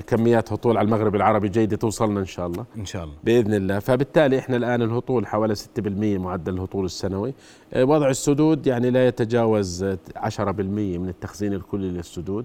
كميات 0.07 0.53
هطول 0.53 0.77
على 0.77 0.87
المغرب 0.87 1.17
العربي 1.17 1.49
جيدة 1.49 1.77
توصلنا 1.77 2.21
إن 2.21 2.27
شاء 2.27 2.47
الله. 2.47 2.65
إن 2.77 2.85
شاء 2.85 3.05
الله. 3.05 3.15
بإذن 3.25 3.55
الله. 3.55 3.79
فبالتالي 3.79 4.39
إحنا 4.39 4.57
الآن 4.57 4.83
الهطول 4.83 5.27
حوالي 5.27 5.55
6% 5.55 6.19
معدل 6.19 6.55
الهطول 6.55 6.85
السنوي. 6.85 7.35
آه، 7.75 7.85
وضع 7.85 8.09
السدود 8.11 8.67
يعني 8.67 8.91
لا 8.91 9.07
يتجاوز 9.07 9.85
10% 10.17 10.99
من 10.99 11.09
التخزين 11.09 11.53
الكلي 11.53 11.91
للسدود. 11.91 12.45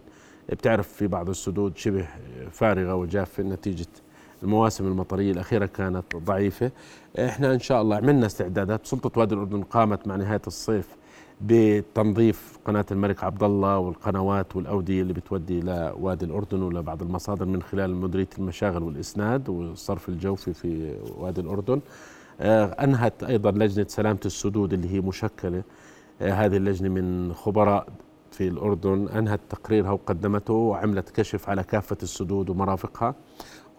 بتعرف 0.50 0.88
في 0.88 1.08
بعض 1.08 1.30
السدود 1.30 1.78
شبه 1.78 2.08
فارغة 2.52 2.96
وجافة 2.96 3.44
نتيجة 3.44 3.88
المواسم 4.44 4.88
المطرية 4.88 5.32
الأخيرة 5.32 5.66
كانت 5.66 6.16
ضعيفة. 6.16 6.72
إحنا 7.20 7.54
إن 7.54 7.60
شاء 7.60 7.82
الله 7.82 7.96
عملنا 7.96 8.26
استعدادات. 8.26 8.86
سلطة 8.86 9.20
وادي 9.20 9.36
الأردن 9.36 9.64
قامت 9.64 10.08
مع 10.08 10.16
نهاية 10.16 10.42
الصيف 10.48 10.88
بتنظيف 11.42 12.58
قناة 12.66 12.86
الملك 12.92 13.24
عبد 13.24 13.44
الله 13.44 13.78
والقنوات 13.78 14.56
والأودية 14.56 15.02
اللي 15.02 15.14
بتودي 15.14 15.60
لوادي 15.60 16.26
الأردن 16.26 16.62
ولبعض 16.62 17.02
المصادر 17.02 17.46
من 17.46 17.62
خلال 17.62 17.96
مديرية 17.96 18.28
المشاغل 18.38 18.84
والإسناد 18.84 19.50
والصرف 19.50 20.10
الجوفي 20.10 20.54
في 20.54 20.96
وادي 21.18 21.42
الأردن. 21.42 21.82
آه، 22.42 22.66
أنهت 22.66 23.24
أيضا 23.24 23.52
لجنة 23.52 23.86
سلامة 23.90 24.20
السدود 24.26 24.74
اللي 24.74 24.90
هي 24.94 25.00
مشكلة. 25.02 25.64
آه، 26.22 26.32
هذه 26.34 26.58
اللجنة 26.58 26.90
من 26.90 27.34
خبراء 27.34 27.88
في 28.32 28.48
الأردن. 28.48 29.08
أنهت 29.08 29.40
تقريرها 29.50 29.92
وقدمته 29.92 30.54
وعملت 30.54 31.10
كشف 31.10 31.50
على 31.50 31.64
كافة 31.64 31.98
السدود 32.04 32.50
ومرافقها. 32.50 33.16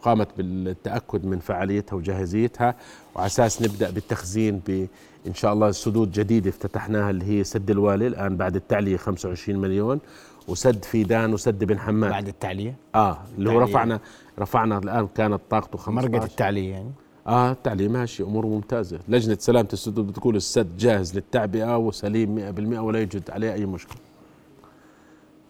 قامت 0.02 0.28
بالتأكد 0.38 1.24
من 1.26 1.38
فعاليتها 1.38 1.96
وجاهزيتها 1.96 2.74
وعلى 3.14 3.26
أساس 3.26 3.62
نبدأ 3.62 3.90
بالتخزين 3.90 4.60
بان 4.66 5.34
شاء 5.34 5.52
الله 5.52 5.70
سدود 5.70 6.12
جديدة 6.12 6.50
افتتحناها 6.50 7.10
اللي 7.10 7.24
هي 7.24 7.44
سد 7.44 7.70
الوالي 7.70 8.06
الآن 8.06 8.36
بعد 8.36 8.56
التعلية 8.56 8.96
25 8.96 9.58
مليون 9.60 10.00
وسد 10.48 10.84
فيدان 10.84 11.32
وسد 11.34 11.64
بن 11.64 11.78
حماد. 11.78 12.10
بعد 12.10 12.28
التعلية؟ 12.28 12.74
آه 12.94 13.18
اللي 13.38 13.50
هو. 13.50 13.60
رفعنا 13.60 14.00
رفعنا 14.38 14.78
الآن 14.78 15.06
كانت 15.14 15.40
طاقته 15.50 15.78
15 15.78 16.10
مرقة 16.12 16.24
التعلية 16.24 16.70
يعني؟ 16.72 16.90
آه 17.26 17.52
التعلية 17.52 17.88
ماشي 17.88 18.22
أمور 18.22 18.46
ممتازة. 18.46 18.98
لجنة 19.08 19.36
سلامة 19.40 19.68
السدود 19.72 20.06
بتقول 20.06 20.36
السد 20.36 20.76
جاهز 20.76 21.14
للتعبئة 21.14 21.76
وسليم 21.78 22.34
100% 22.38 22.78
ولا 22.78 22.98
يوجد 23.00 23.30
عليه 23.30 23.52
أي 23.52 23.66
مشكلة. 23.66 23.96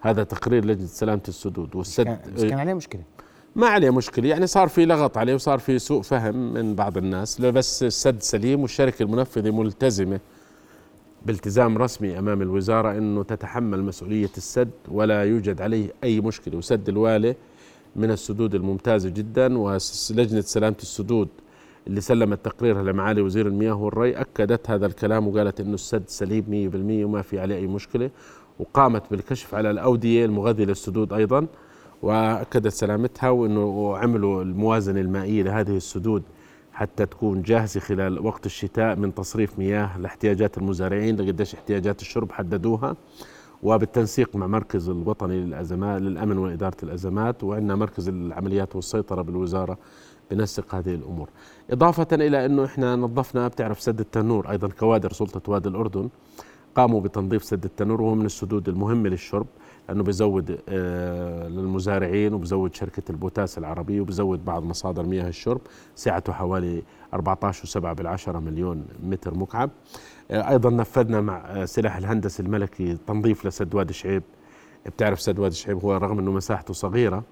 هذا 0.00 0.24
تقرير 0.24 0.64
لجنة 0.64 0.86
سلامة 0.86 1.22
السدود 1.28 1.76
والسد 1.76 2.04
كان- 2.04 2.18
بس 2.36 2.44
كان 2.44 2.58
عليه 2.58 2.74
مشكلة. 2.74 3.02
ما 3.56 3.66
عليه 3.66 3.90
مشكلة 3.90 4.28
يعني 4.28 4.46
صار 4.46 4.68
في 4.68 4.86
لغط 4.86 5.18
عليه 5.18 5.34
وصار 5.34 5.58
في 5.58 5.78
سوء 5.78 6.02
فهم 6.02 6.52
من 6.54 6.74
بعض 6.74 6.96
الناس. 6.98 7.40
بس 7.40 7.82
السد 7.82 8.22
سليم 8.22 8.60
والشركة 8.62 9.02
المنفذة 9.02 9.50
ملتزمة 9.50 10.20
بالتزام 11.26 11.78
رسمي 11.78 12.18
أمام 12.18 12.42
الوزارة 12.42 12.98
أنه 12.98 13.22
تتحمل 13.22 13.82
مسؤولية 13.82 14.30
السد 14.36 14.70
ولا 14.88 15.22
يوجد 15.24 15.60
عليه 15.60 15.92
أي 16.04 16.20
مشكلة. 16.20 16.56
وسد 16.58 16.88
الوالي 16.88 17.34
من 17.96 18.10
السدود 18.10 18.54
الممتازة 18.54 19.08
جدا 19.10 19.58
ولجنة 19.58 20.40
سلامة 20.40 20.76
السدود 20.82 21.28
اللي 21.86 22.00
سلمت 22.00 22.44
تقريرها 22.44 22.82
لمعالي 22.82 23.20
وزير 23.20 23.46
المياه 23.46 23.74
والري 23.74 24.16
أكدت 24.16 24.70
هذا 24.70 24.86
الكلام 24.86 25.28
وقالت 25.28 25.60
أنه 25.60 25.74
السد 25.74 26.02
سليم 26.06 26.70
100% 27.02 27.04
وما 27.04 27.22
في 27.22 27.40
عليه 27.40 27.56
أي 27.56 27.66
مشكلة. 27.66 28.10
وقامت 28.58 29.02
بالكشف 29.10 29.54
على 29.54 29.70
الأودية 29.70 30.24
المغذية 30.24 30.64
للسدود 30.64 31.12
أيضا. 31.12 31.46
وأكدت 32.02 32.72
سلامتها 32.72 33.30
وإنه 33.30 33.96
عملوا 33.96 34.42
الموازنة 34.42 35.00
المائية 35.00 35.42
لهذه 35.42 35.76
السدود 35.76 36.22
حتى 36.72 37.06
تكون 37.06 37.42
جاهزة 37.42 37.80
خلال 37.80 38.26
وقت 38.26 38.46
الشتاء 38.46 38.96
من 38.96 39.14
تصريف 39.14 39.58
مياه 39.58 39.98
لاحتياجات 39.98 40.58
المزارعين 40.58 41.16
لقديش 41.16 41.54
احتياجات 41.54 42.00
الشرب 42.00 42.32
حددوها. 42.32 42.96
وبالتنسيق 43.62 44.36
مع 44.36 44.46
مركز 44.46 44.88
الوطني 44.88 45.40
للازمات 45.44 46.02
للأمن 46.02 46.38
وإدارة 46.38 46.76
الأزمات 46.82 47.44
وعندنا 47.44 47.74
مركز 47.74 48.08
العمليات 48.08 48.76
والسيطرة 48.76 49.22
بالوزارة 49.22 49.78
بنسق 50.30 50.74
هذه 50.74 50.94
الأمور. 50.94 51.28
إضافة 51.70 52.06
إلى 52.12 52.46
إنه 52.46 52.64
إحنا 52.64 52.96
نظفنا 52.96 53.48
بتعرف 53.48 53.80
سد 53.80 54.00
التنور 54.00 54.50
أيضا 54.50 54.68
كوادر 54.68 55.12
سلطة 55.12 55.52
وادي 55.52 55.68
الأردن. 55.68 56.08
قاموا 56.74 57.00
بتنظيف 57.00 57.44
سد 57.44 57.64
التنور 57.64 58.02
وهو 58.02 58.14
من 58.14 58.26
السدود 58.26 58.68
المهمة 58.68 59.08
للشرب 59.08 59.46
لأنه 59.88 60.02
بزود 60.02 60.58
آه، 60.68 61.48
للمزارعين 61.48 62.34
وبزود 62.34 62.74
شركة 62.74 63.02
البوتاس 63.10 63.58
العربية 63.58 64.00
وبزود 64.00 64.44
بعض 64.44 64.62
مصادر 64.62 65.02
مياه 65.02 65.28
الشرب 65.28 65.60
سعته 65.94 66.32
حوالي 66.32 66.82
14.7 67.14 67.76
بالعشرة 67.78 68.38
مليون 68.38 68.84
متر 69.02 69.34
مكعب. 69.34 69.70
آه، 70.30 70.50
أيضا 70.50 70.70
نفذنا 70.70 71.20
مع 71.20 71.36
آه، 71.46 71.64
سلاح 71.64 71.96
الهندسي 71.96 72.42
الملكي 72.42 72.98
تنظيف 73.06 73.46
لسد 73.46 73.74
وادي 73.74 73.92
شعيب. 73.92 74.22
بتعرف 74.86 75.20
سد 75.20 75.38
وادي 75.38 75.54
شعيب 75.54 75.84
هو 75.84 75.96
رغم 75.96 76.18
إنه 76.18 76.32
مساحته 76.32 76.74
صغيرة 76.74 77.24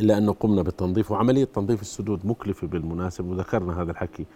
إلا 0.00 0.18
أنه 0.18 0.32
قمنا 0.32 0.62
بالتنظيف 0.62 1.10
وعملية 1.10 1.44
تنظيف 1.44 1.80
السدود 1.80 2.26
مكلفة 2.26 2.66
بالمناسبة 2.66 3.28
وذكرنا 3.30 3.82
هذا 3.82 3.90
الحكي 3.90 4.26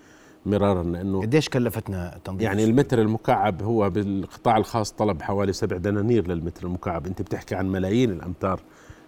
مرارا 0.47 0.83
انه 0.83 1.21
قديش 1.21 1.49
كلفتنا 1.49 2.19
تنظيف 2.25 2.43
يعني؟ 2.43 2.65
المتر 2.65 3.01
المكعب 3.01 3.63
هو 3.63 3.91
بالقطاع 3.91 4.57
الخاص 4.57 4.93
طلب 4.93 5.23
حوالي 5.23 5.53
سبع 5.53 5.77
دنانير 5.77 6.29
للمتر 6.29 6.67
المكعب. 6.67 7.07
أنت 7.07 7.23
بتحكي 7.23 7.55
عن 7.55 7.69
ملايين 7.69 8.11
الأمتار 8.11 8.61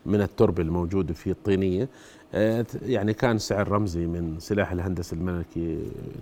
من 0.07 0.21
التربة 0.21 0.63
الموجوده 0.63 1.15
فيه 1.15 1.31
الطينية. 1.31 1.89
آه، 2.35 2.67
يعني 2.83 3.15
كان 3.15 3.39
سعر 3.39 3.69
رمزي 3.69 4.07
من 4.07 4.39
سلاح 4.39 4.73
الهندسة 4.73 5.15
الملكي 5.15 5.79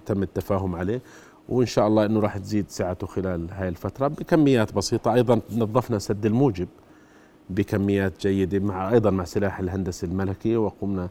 تم 0.06 0.22
التفاهم 0.22 0.74
عليه 0.76 1.00
وإن 1.48 1.66
شاء 1.66 1.86
الله 1.86 2.06
إنه 2.06 2.20
راح 2.20 2.38
تزيد 2.38 2.64
سعته 2.68 3.06
خلال 3.06 3.46
هاي 3.50 3.68
الفترة 3.68 4.08
بكميات 4.08 4.72
بسيطة. 4.72 5.14
أيضا 5.14 5.40
نظفنا 5.52 5.98
سد 5.98 6.26
الموجب 6.26 6.68
بكميات 7.50 8.12
جيدة 8.26 8.58
مع 8.58 8.90
أيضا 8.92 9.10
مع 9.10 9.24
سلاح 9.24 9.60
الهندسة 9.60 10.06
الملكي 10.06 10.56
وقمنا 10.56 11.08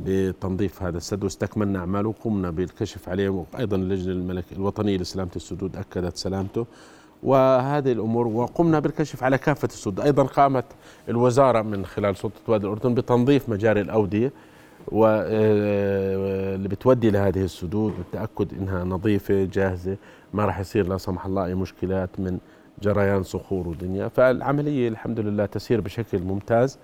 بتنظيف 0.00 0.82
هذا 0.82 0.96
السد 0.96 1.24
واستكملنا 1.24 1.78
أعماله. 1.78 2.08
وقمنا 2.08 2.50
بالكشف 2.50 3.08
عليه 3.08 3.28
وأيضا 3.28 3.76
اللجنة 3.76 4.12
الملك 4.12 4.44
الوطنيه 4.52 4.96
لسلامة 4.96 5.30
السدود 5.36 5.76
أكدت 5.76 6.16
سلامته. 6.16 6.66
وهذه 7.22 7.92
الأمور 7.92 8.26
وقمنا 8.26 8.78
بالكشف 8.78 9.22
على 9.24 9.38
كافة 9.38 9.66
السدود 9.66 10.00
أيضا 10.00 10.22
قامت 10.22 10.64
الوزارة 11.08 11.62
من 11.62 11.86
خلال 11.86 12.16
سلطة 12.16 12.40
وادي 12.48 12.66
الأردن 12.66 12.94
بتنظيف 12.94 13.48
مجاري 13.48 13.80
الأودية 13.80 14.32
واللي 14.88 16.68
بتودي 16.68 17.10
لهذه 17.10 17.44
السدود 17.44 17.92
والتاكد 17.98 18.54
إنها 18.54 18.84
نظيفة 18.84 19.44
جاهزة 19.44 19.96
ما 20.34 20.44
راح 20.44 20.60
يصير 20.60 20.88
لا 20.88 20.98
سمح 20.98 21.26
الله 21.26 21.44
أي 21.44 21.54
مشكلات 21.54 22.20
من 22.20 22.38
جريان 22.82 23.22
صخور 23.22 23.68
ودنيا. 23.68 24.08
فالعملية 24.08 24.88
الحمد 24.88 25.20
لله 25.20 25.46
تسير 25.46 25.80
بشكل 25.80 26.18
ممتاز. 26.18 26.78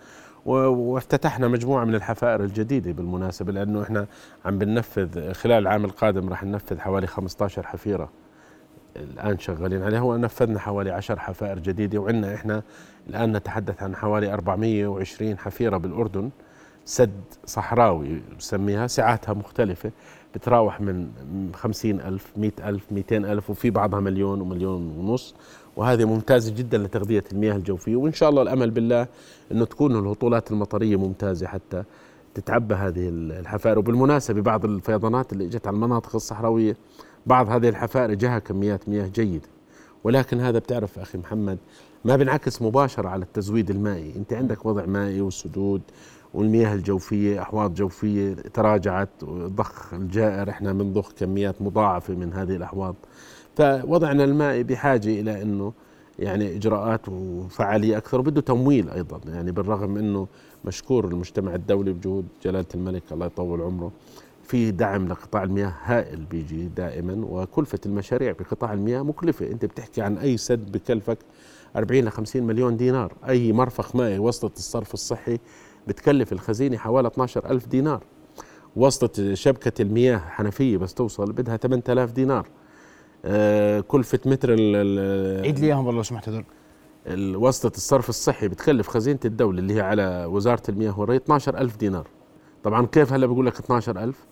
وافتتحنا 0.47 1.49
مجموعة 1.49 1.85
من 1.85 1.95
الحفائر 1.95 2.41
الجديدة 2.45 2.93
بالمناسبة 2.93 3.53
لأنه 3.53 3.83
إحنا 3.83 4.07
عم 4.45 4.59
بننفذ 4.59 5.33
خلال 5.33 5.59
العام 5.59 5.85
القادم 5.85 6.29
راح 6.29 6.45
ننفذ 6.45 6.79
حوالي 6.79 7.07
15 7.07 7.67
حفيرة 7.67 8.11
الآن 8.97 9.39
شغالين 9.39 9.83
عليها 9.83 10.01
ونفذنا 10.01 10.59
حوالي 10.59 10.91
10 10.91 11.19
حفائر 11.19 11.59
جديدة 11.59 11.99
وعندنا 11.99 12.35
إحنا 12.35 12.63
الآن 13.09 13.37
نتحدث 13.37 13.83
عن 13.83 13.97
حوالي 13.97 14.33
420 14.35 15.39
حفيرة 15.39 15.77
بالأردن 15.77 16.31
سد 16.85 17.21
صحراوي 17.47 18.23
بسميها 18.39 18.87
سعاتها 18.87 19.33
مختلفة 19.33 19.91
بتراوح 20.35 20.81
من 20.81 21.09
خمسين 21.55 22.01
ألف 22.01 22.33
مئة 22.37 22.69
ألف 22.69 22.93
مئتين 22.93 23.25
ألف 23.25 23.51
وفي 23.51 23.71
بعضها 23.71 24.01
مليون 24.01 24.41
ومليون 24.41 24.99
ونص 24.99 25.35
وهذه 25.79 26.05
ممتازة 26.05 26.55
جدا 26.55 26.79
لتغذية 26.79 27.25
المياه 27.33 27.57
الجوفية 27.57 27.97
وإن 27.97 28.13
شاء 28.13 28.31
الله 28.31 28.43
الأمل 28.43 28.71
بالله 28.71 29.07
أنه 29.53 29.65
تكون 29.65 29.99
الهطولات 29.99 30.51
المطرية 30.51 30.97
ممتازة 30.97 31.47
حتى 31.47 31.85
تتعبى 32.35 32.75
هذه 32.75 33.09
الحفائر. 33.09 33.79
وبالمناسبة 33.79 34.41
بعض 34.43 34.65
الفيضانات 34.65 35.33
اللي 35.33 35.45
إجت 35.45 35.67
على 35.67 35.75
المناطق 35.75 36.15
الصحراوية 36.15 36.77
بعض 37.27 37.49
هذه 37.49 37.69
الحفائر 37.69 38.15
جاها 38.15 38.39
كميات 38.39 38.89
مياه 38.89 39.07
جيدة 39.07 39.49
ولكن 40.05 40.41
هذا 40.41 40.59
بتعرف 40.59 40.99
أخي 40.99 41.19
محمد 41.19 41.59
ما 42.05 42.17
بنعكس 42.17 42.63
مباشرة 42.63 43.09
على 43.09 43.23
التزويد 43.23 43.71
المائي. 43.71 44.13
أنت 44.17 44.33
عندك 44.33 44.67
وضع 44.67 44.87
مائي 44.87 45.21
والسدود 45.21 45.83
والمياه 46.35 46.75
الجوفية 46.75 47.43
أحواض 47.43 47.75
جوفية 47.75 48.35
تراجعت 48.35 49.25
ضخ 49.25 49.95
الجائر 49.95 50.51
إحنا 50.51 50.73
بنضخ 50.73 51.13
كميات 51.13 51.63
مضاعفة 51.63 52.15
من 52.15 52.33
هذه 52.33 52.57
الأحواض. 52.57 52.95
فوضعنا 53.59 54.25
المائي 54.25 54.63
بحاجة 54.63 55.21
إلى 55.21 55.43
أنه 55.43 55.73
يعني 56.19 56.57
إجراءات 56.57 57.09
وفعالية 57.09 57.97
أكثر 57.97 58.21
وبده 58.21 58.41
تمويل 58.41 58.91
أيضا 58.91 59.21
يعني 59.29 59.53
بالرغم 59.53 59.97
أنه 59.97 60.27
مشكور 60.65 61.09
المجتمع 61.09 61.55
الدولي 61.55 61.93
بجهود 61.93 62.27
جلالة 62.45 62.67
الملك 62.75 63.03
الله 63.13 63.27
يطول 63.27 63.61
عمره 63.61 63.93
في 64.43 64.71
دعم 64.71 65.09
لقطاع 65.09 65.43
المياه 65.43 65.75
هائل 65.85 66.25
بيجي 66.25 66.69
دائما 66.77 67.27
وكلفة 67.27 67.79
المشاريع 67.87 68.33
بقطاع 68.33 68.73
المياه 68.73 69.03
مكلفة. 69.03 69.47
أنت 69.47 69.65
بتحكي 69.65 70.03
عن 70.03 70.19
أي 70.19 70.37
سد 70.37 70.73
بكلفك 70.73 71.19
40 71.77 72.05
ل 72.05 72.11
50 72.11 72.43
مليون 72.43 72.77
دينار. 72.77 73.13
أي 73.29 73.53
مرفق 73.53 73.97
مائي 73.97 74.19
وسط 74.19 74.57
الصرف 74.57 74.95
الصحي 74.95 75.39
بتكلف 75.89 76.33
الخزينة 76.33 76.77
حوالي 76.77 77.09
12 77.09 77.51
ألف 77.51 77.67
دينار. 77.67 78.05
وسطة 78.77 79.35
شبكة 79.35 79.83
المياه 79.83 80.19
حنفية 80.19 80.77
بس 80.77 80.95
توصل 80.95 81.33
بدها 81.33 81.57
8000 81.57 82.13
دينار. 82.13 82.49
آه 83.25 83.81
كلفة 83.81 84.19
متر 84.27 84.51
عيد 84.51 85.59
لي 85.59 85.67
اياهم 85.67 85.87
والله 85.87 86.03
سمحت 86.03 86.29
هذول. 86.29 86.45
وسطة 87.37 87.77
الصرف 87.77 88.09
الصحي 88.09 88.49
بتكلف 88.49 88.89
خزينة 88.89 89.19
الدولة 89.25 89.59
اللي 89.59 89.75
هي 89.75 89.81
على 89.81 90.25
وزارة 90.31 90.63
المياه 90.69 91.01
والري 91.01 91.17
12 91.17 91.59
ألف 91.59 91.77
دينار. 91.77 92.07
طبعا 92.65 92.87
كيف 92.87 93.13
هلا 93.13 93.27
بقول 93.27 93.47
لك 93.47 93.59
12 93.59 94.05
ألف؟ 94.05 94.27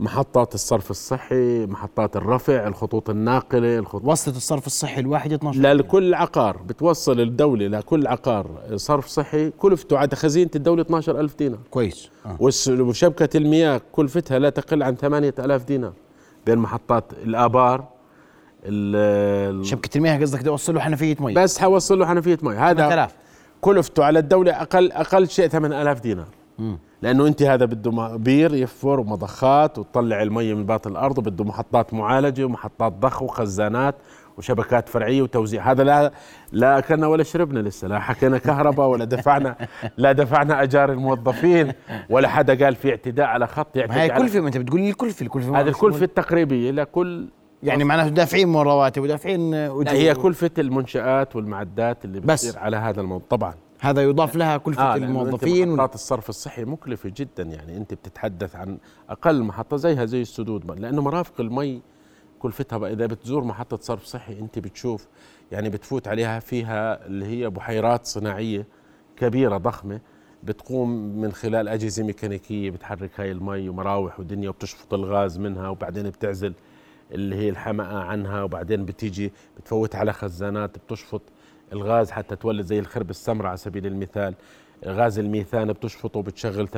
محطات 0.00 0.54
الصرف 0.54 0.90
الصحي 0.90 1.66
محطات 1.66 2.16
الرفع 2.16 2.66
الخطوط 2.66 3.10
الناقلة 3.10 3.78
الخطوط 3.78 4.04
وصلة 4.04 4.36
الصرف 4.36 4.66
الصحي 4.66 5.00
الواحد 5.00 5.32
12 5.32 5.60
لكل 5.74 6.14
عقار 6.14 6.56
بتوصل 6.56 7.20
الدولة 7.20 7.66
لكل 7.66 8.06
عقار 8.06 8.50
صرف 8.74 9.06
صحي 9.06 9.50
كلفته 9.50 9.98
على 9.98 10.08
خزينة 10.14 10.50
الدولة 10.56 10.82
12 10.82 11.20
ألف 11.20 11.34
دينار. 11.36 11.58
كويس. 11.70 12.10
آه. 12.26 12.36
وشبكة 12.70 13.36
المياه 13.36 13.80
كلفتها 13.92 14.38
لا 14.38 14.50
تقل 14.50 14.82
عن 14.82 14.96
8000 14.96 15.64
دينار. 15.64 15.92
بين 16.46 16.58
محطات 16.58 17.04
الآبار 17.24 17.84
شبكة 19.62 19.96
المياه 19.96 20.20
قصدك 20.20 20.40
بدي 20.40 20.48
أوصل 20.48 20.74
له 20.74 20.80
حنفية 20.80 21.16
مي. 21.20 21.34
بس 21.34 21.58
حوصل 21.58 21.98
له 21.98 22.06
حنفية 22.06 22.38
مي. 22.42 22.54
هذا 22.54 22.82
8000 22.82 23.14
كلفته 23.60 24.04
على 24.04 24.18
الدولة 24.18 24.52
أقل 24.62 24.92
أقل 24.92 25.28
شيء 25.28 25.48
8000 25.48 26.00
دينار. 26.00 26.26
مم. 26.58 26.78
لأنه 27.02 27.26
أنت 27.26 27.42
هذا 27.42 27.64
بده 27.64 28.16
بير 28.16 28.54
يحفر 28.54 29.00
ومضخات 29.00 29.78
وتطلع 29.78 30.22
المي 30.22 30.54
من 30.54 30.66
باطن 30.66 30.90
الأرض 30.90 31.18
وبده 31.18 31.44
محطات 31.44 31.94
معالجة 31.94 32.44
ومحطات 32.44 32.92
ضخ 32.92 33.22
وخزانات 33.22 33.94
وشبكات 34.38 34.88
فرعية 34.88 35.22
وتوزيع. 35.22 35.70
هذا 35.70 35.84
لا 35.84 36.12
لا 36.52 36.78
أكلنا 36.78 37.06
ولا 37.06 37.22
شربنا 37.22 37.58
لسه. 37.68 37.88
لا 37.88 37.98
حكينا 37.98 38.38
كهرباء 38.38 38.88
ولا 38.88 39.04
دفعنا 39.04 39.56
لا 39.98 40.12
دفعنا 40.12 40.62
أجار 40.62 40.92
الموظفين 40.92 41.72
ولا 42.10 42.28
حدا 42.28 42.64
قال 42.64 42.74
في 42.74 42.90
اعتداء 42.90 43.26
على 43.26 43.46
خط 43.46 43.76
يعني 43.76 43.92
هي 43.92 44.08
كلفة 44.08 44.40
ما 44.40 44.46
أنت 44.46 44.56
بتقول 44.56 44.80
لي 44.80 44.90
الكلفة 44.90 45.26
الكلفة 45.26 45.60
هذه 45.60 45.68
الكلفة 45.68 46.04
التقريبية. 46.04 46.70
لكل 46.70 47.28
يعني 47.62 47.84
معناته 47.84 48.08
دافعين 48.08 48.48
من 48.48 48.56
رواتب 48.56 49.02
ودافعين 49.02 49.54
هي 49.88 50.14
كلفه 50.14 50.50
المنشآت 50.58 51.36
والمعدات 51.36 52.04
اللي 52.04 52.20
بتصير 52.20 52.58
على 52.58 52.76
هذا 52.76 53.00
الموضوع. 53.00 53.26
طبعا. 53.30 53.54
هذا 53.80 54.02
يضاف 54.02 54.36
لها 54.36 54.56
كلفة 54.56 54.82
آه 54.82 54.96
الموظفين 54.96 55.68
محطات 55.68 55.94
الصرف 55.94 56.28
الصحي 56.28 56.64
مكلفة 56.64 57.12
جدا 57.16 57.42
يعني 57.42 57.76
أنت 57.76 57.94
بتتحدث 57.94 58.56
عن 58.56 58.78
أقل 59.10 59.42
محطة 59.42 59.76
زيها 59.76 60.04
زي 60.04 60.22
السدود. 60.22 60.80
لأنه 60.80 61.02
مرافق 61.02 61.40
المي 61.40 61.80
كلفتها 62.38 62.78
بقى 62.78 62.92
إذا 62.92 63.06
بتزور 63.06 63.44
محطة 63.44 63.78
صرف 63.80 64.04
صحي 64.04 64.38
أنت 64.38 64.58
بتشوف 64.58 65.06
يعني 65.52 65.68
بتفوت 65.70 66.08
عليها 66.08 66.40
فيها 66.40 67.06
اللي 67.06 67.26
هي 67.26 67.50
بحيرات 67.50 68.06
صناعية 68.06 68.66
كبيرة 69.16 69.56
ضخمة 69.56 70.00
بتقوم 70.42 70.90
من 71.20 71.32
خلال 71.32 71.68
أجهزة 71.68 72.02
ميكانيكية 72.04 72.70
بتحرك 72.70 73.10
هاي 73.20 73.32
المي 73.32 73.68
ومراوح 73.68 74.20
ودنيا 74.20 74.48
وبتشفط 74.48 74.94
الغاز 74.94 75.38
منها 75.38 75.68
وبعدين 75.68 76.10
بتعزل 76.10 76.52
اللي 77.12 77.36
هي 77.36 77.48
الحمقة 77.48 77.98
عنها 77.98 78.42
وبعدين 78.42 78.84
بتيجي 78.84 79.32
بتفوت 79.56 79.94
على 79.94 80.12
خزانات 80.12 80.78
بتشفط 80.78 81.22
الغاز 81.72 82.10
حتى 82.10 82.36
تولد 82.36 82.64
زي 82.66 82.78
الخرب 82.78 83.10
السمراء 83.10 83.48
على 83.48 83.56
سبيل 83.56 83.86
المثال. 83.86 84.34
غاز 84.84 85.18
الميثان 85.18 85.72
بتشفطه 85.72 86.18
وبتشغل 86.18 86.68
80% 86.68 86.76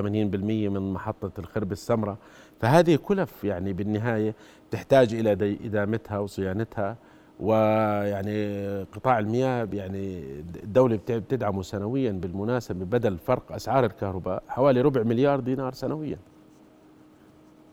من 0.68 0.92
محطة 0.92 1.30
الخرب 1.38 1.72
السمراء 1.72 2.16
فهذه 2.60 2.96
كلف 2.96 3.44
يعني 3.44 3.72
بالنهاية 3.72 4.34
تحتاج 4.70 5.14
إلى 5.14 5.32
إدامتها 5.64 6.18
وصيانتها. 6.18 6.96
ويعني 7.40 8.82
قطاع 8.82 9.18
المياه 9.18 9.68
يعني 9.72 10.22
الدولة 10.64 11.00
بتدعمه 11.08 11.62
سنويا 11.62 12.12
بالمناسبة 12.12 12.84
بدل 12.84 13.18
فرق 13.18 13.52
أسعار 13.52 13.84
الكهرباء 13.84 14.42
حوالي 14.48 14.80
ربع 14.80 15.02
مليار 15.02 15.40
دينار 15.40 15.72
سنويا. 15.72 16.18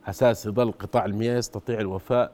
أساس 0.08 0.46
يظل 0.46 0.72
قطاع 0.72 1.06
المياه 1.06 1.38
يستطيع 1.38 1.80
الوفاء 1.80 2.32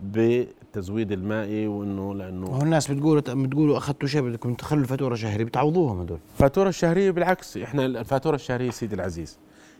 بالتزويد 0.00 1.12
المائي 1.12 1.66
وإنه 1.66 2.14
لأنه 2.14 2.46
هو 2.46 2.62
الناس 2.62 2.90
بتقولوا 2.90 3.20
بتقولوا 3.20 3.76
أخذتوا 3.76 4.08
شيء 4.08 4.22
بدكم 4.22 4.54
تخلوا 4.54 4.82
الفاتورة 4.82 5.14
الشهرية 5.14 5.44
بتعوضوهم 5.44 6.00
هذول 6.00 6.18
الفاتوره 6.34 6.68
الشهرية 6.68 7.10
بالعكس 7.10 7.56
إحنا 7.56 7.86
الفاتورة 7.86 8.34
الشهرية 8.34 8.70
سيدي 8.70 8.94
العزيز 8.94 9.38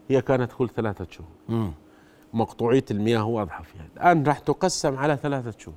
هي 0.09 0.23
كانت 0.23 0.53
كل 0.53 0.69
ثلاثة 0.69 1.07
شهور. 1.11 1.71
مقطوعية 2.33 2.85
المياه 2.91 3.25
واضحة 3.27 3.63
فيها 3.63 3.87
الآن 3.97 4.27
راح 4.27 4.39
تقسم 4.39 4.97
على 4.97 5.19
ثلاثة 5.23 5.55
شهور. 5.59 5.77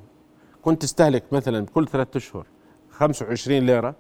كنت 0.62 0.82
تستهلك 0.82 1.24
مثلا 1.32 1.66
كل 1.66 1.88
ثلاثة 1.88 2.18
أشهر 2.18 2.46
25 2.92 3.60
ليرة 3.60 3.96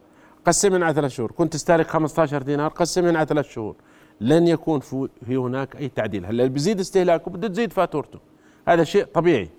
قسمين 0.45 0.83
على 0.83 0.93
ثلاث 0.93 1.11
شهور. 1.11 1.31
كنت 1.31 1.53
تستهلك 1.53 1.87
15 1.87 2.41
دينار 2.41 2.69
قسمين 2.69 3.15
على 3.15 3.25
ثلاث 3.25 3.45
شهور. 3.45 3.75
لن 4.21 4.47
يكون 4.47 4.79
في 4.79 5.35
هناك 5.37 5.75
أي 5.75 5.89
تعديل. 5.89 6.25
هلأ 6.25 6.43
اللي 6.43 6.49
بزيد 6.49 6.79
استهلاكه 6.79 7.31
بده 7.31 7.47
تزيد 7.47 7.73
فاتورته. 7.73 8.19
هذا 8.67 8.83
شيء 8.83 9.05
طبيعي. 9.05 9.49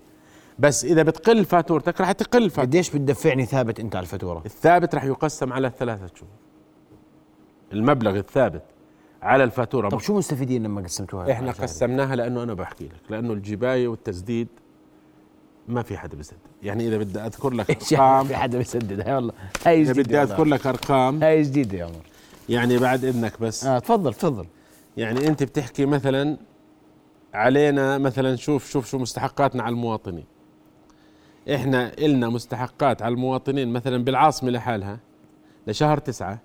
بس 0.61 0.85
إذا 0.85 1.03
بتقل 1.03 1.45
فاتورتك 1.45 2.01
راح 2.01 2.11
تقل 2.11 2.49
فاتورتك. 2.49 2.59
قديش 2.59 2.89
بتدفعني 2.89 3.45
ثابت 3.45 3.79
أنت 3.79 3.95
على 3.95 4.03
الفاتورة؟ 4.03 4.41
الثابت 4.45 4.95
راح 4.95 5.03
يقسم 5.03 5.53
على 5.53 5.71
ثلاثة 5.79 6.07
شهور. 6.15 6.29
المبلغ 7.73 8.17
الثابت 8.17 8.61
على 9.21 9.43
الفاتورة 9.43 9.89
طب 9.89 9.99
شو 9.99 10.17
مستفيدين 10.17 10.63
لما 10.63 10.81
قسمتوها؟ 10.81 11.31
إحنا 11.31 11.51
قسمناها 11.51 12.15
لأنه 12.15 12.43
أنا 12.43 12.53
بحكي 12.53 12.83
لك 12.83 13.11
لأنه 13.11 13.33
الجباية 13.33 13.87
والتسديد 13.87 14.47
ما 15.67 15.83
في 15.83 15.97
حدا 15.97 16.17
بيسدد. 16.17 16.37
يعني 16.63 16.87
إذا 16.87 16.97
بدي 16.97 17.19
أذكر 17.19 17.49
لك 17.53 17.69
ارقام 17.91 18.27
في 18.27 18.35
حدا 18.35 18.57
بيسدد؟ 18.57 19.01
هاي 19.07 19.15
والله. 19.15 19.33
هاي 19.65 19.83
جديدة 19.83 20.03
بدي 20.03 20.21
أذكر 20.21 20.43
لك 20.45 20.67
ارقام 20.67 21.23
هاي 21.23 21.41
جديدة 21.41 21.77
يا 21.77 21.85
عمر. 21.85 22.05
يعني 22.49 22.77
بعد 22.77 23.05
إذنك 23.05 23.41
بس. 23.41 23.65
آه 23.65 23.79
تفضل 23.79 24.13
تفضل. 24.13 24.45
يعني 24.97 25.27
أنت 25.27 25.43
بتحكي 25.43 25.85
مثلا 25.85 26.37
علينا 27.33 27.97
مثلا 27.97 28.35
شوف 28.35 28.69
شوف 28.69 28.87
شو 28.87 28.97
مستحقاتنا 28.97 29.63
على 29.63 29.73
المواطنين. 29.73 30.25
إحنا 31.49 31.93
إلنا 31.93 32.29
مستحقات 32.29 33.01
على 33.01 33.13
المواطنين 33.13 33.73
مثلا 33.73 34.03
بالعاصمة 34.03 34.49
لحالها 34.49 34.99
لشهر 35.67 35.97
تسعة 35.97 36.39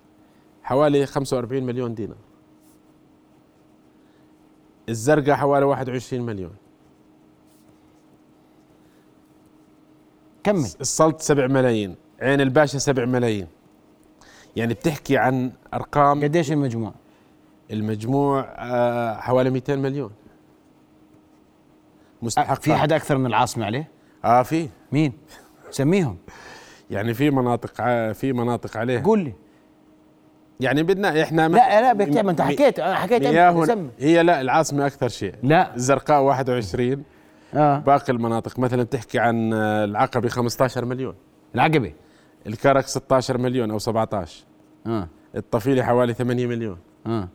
حوالي 0.63 1.05
45 1.05 1.63
مليون 1.63 1.95
دينار. 1.95 2.17
الزرقاء 4.89 5.35
حوالي 5.35 5.65
21 5.65 6.21
مليون. 6.25 6.55
كمل. 10.43 10.69
السلط 10.81 11.21
7 11.21 11.47
ملايين 11.47 11.95
عين 12.21 12.41
الباشا 12.41 12.77
7 12.77 13.05
ملايين. 13.05 13.47
يعني 14.55 14.73
بتحكي 14.73 15.17
عن 15.17 15.51
أرقام 15.73 16.23
قديش 16.23 16.51
المجموع؟ 16.51 16.93
المجموع 17.71 18.45
آه، 18.57 19.15
حوالي 19.15 19.49
200 19.49 19.75
مليون. 19.75 20.11
مستحق 22.21 22.61
في 22.61 22.75
حدا 22.75 22.95
أكثر 22.95 23.17
من 23.17 23.25
العاصمة 23.25 23.65
عليه؟ 23.65 23.91
آه 24.25 24.43
في. 24.43 24.69
مين؟ 24.91 25.13
سميهم. 25.71 26.17
يعني 26.91 27.13
في 27.13 27.29
مناطق 27.31 27.73
في 28.11 28.33
مناطق 28.33 28.77
عليه 28.77 29.03
قول 29.03 29.19
لي. 29.19 29.33
يعني 30.59 30.83
بدنا 30.83 31.23
إحنا 31.23 31.47
لا 31.47 31.93
لا 31.93 32.21
ما 32.23 32.31
انت 32.31 32.41
حكيت 32.41 32.79
أنا 32.79 32.95
حكيت 32.95 33.23
هي 33.99 34.23
لا 34.23 34.41
العاصمة 34.41 34.85
أكثر 34.85 35.07
شيء. 35.07 35.33
لا. 35.43 35.75
الزرقاء 35.75 36.21
21 36.21 37.03
آه. 37.53 37.79
باقي 37.79 38.13
المناطق 38.13 38.59
مثلا 38.59 38.83
تحكي 38.83 39.19
عن 39.19 39.53
العقبة 39.53 40.29
15 40.29 40.85
مليون. 40.85 41.15
العقبة؟ 41.55 41.93
الكرك 42.47 42.87
16 42.87 43.37
مليون 43.37 43.71
أو 43.71 43.79
17 43.79 44.43
آه. 44.87 45.07
الطفيلة 45.35 45.83
حوالي 45.83 46.13
8 46.13 46.47
مليون. 46.47 46.77
آه. 47.07 47.27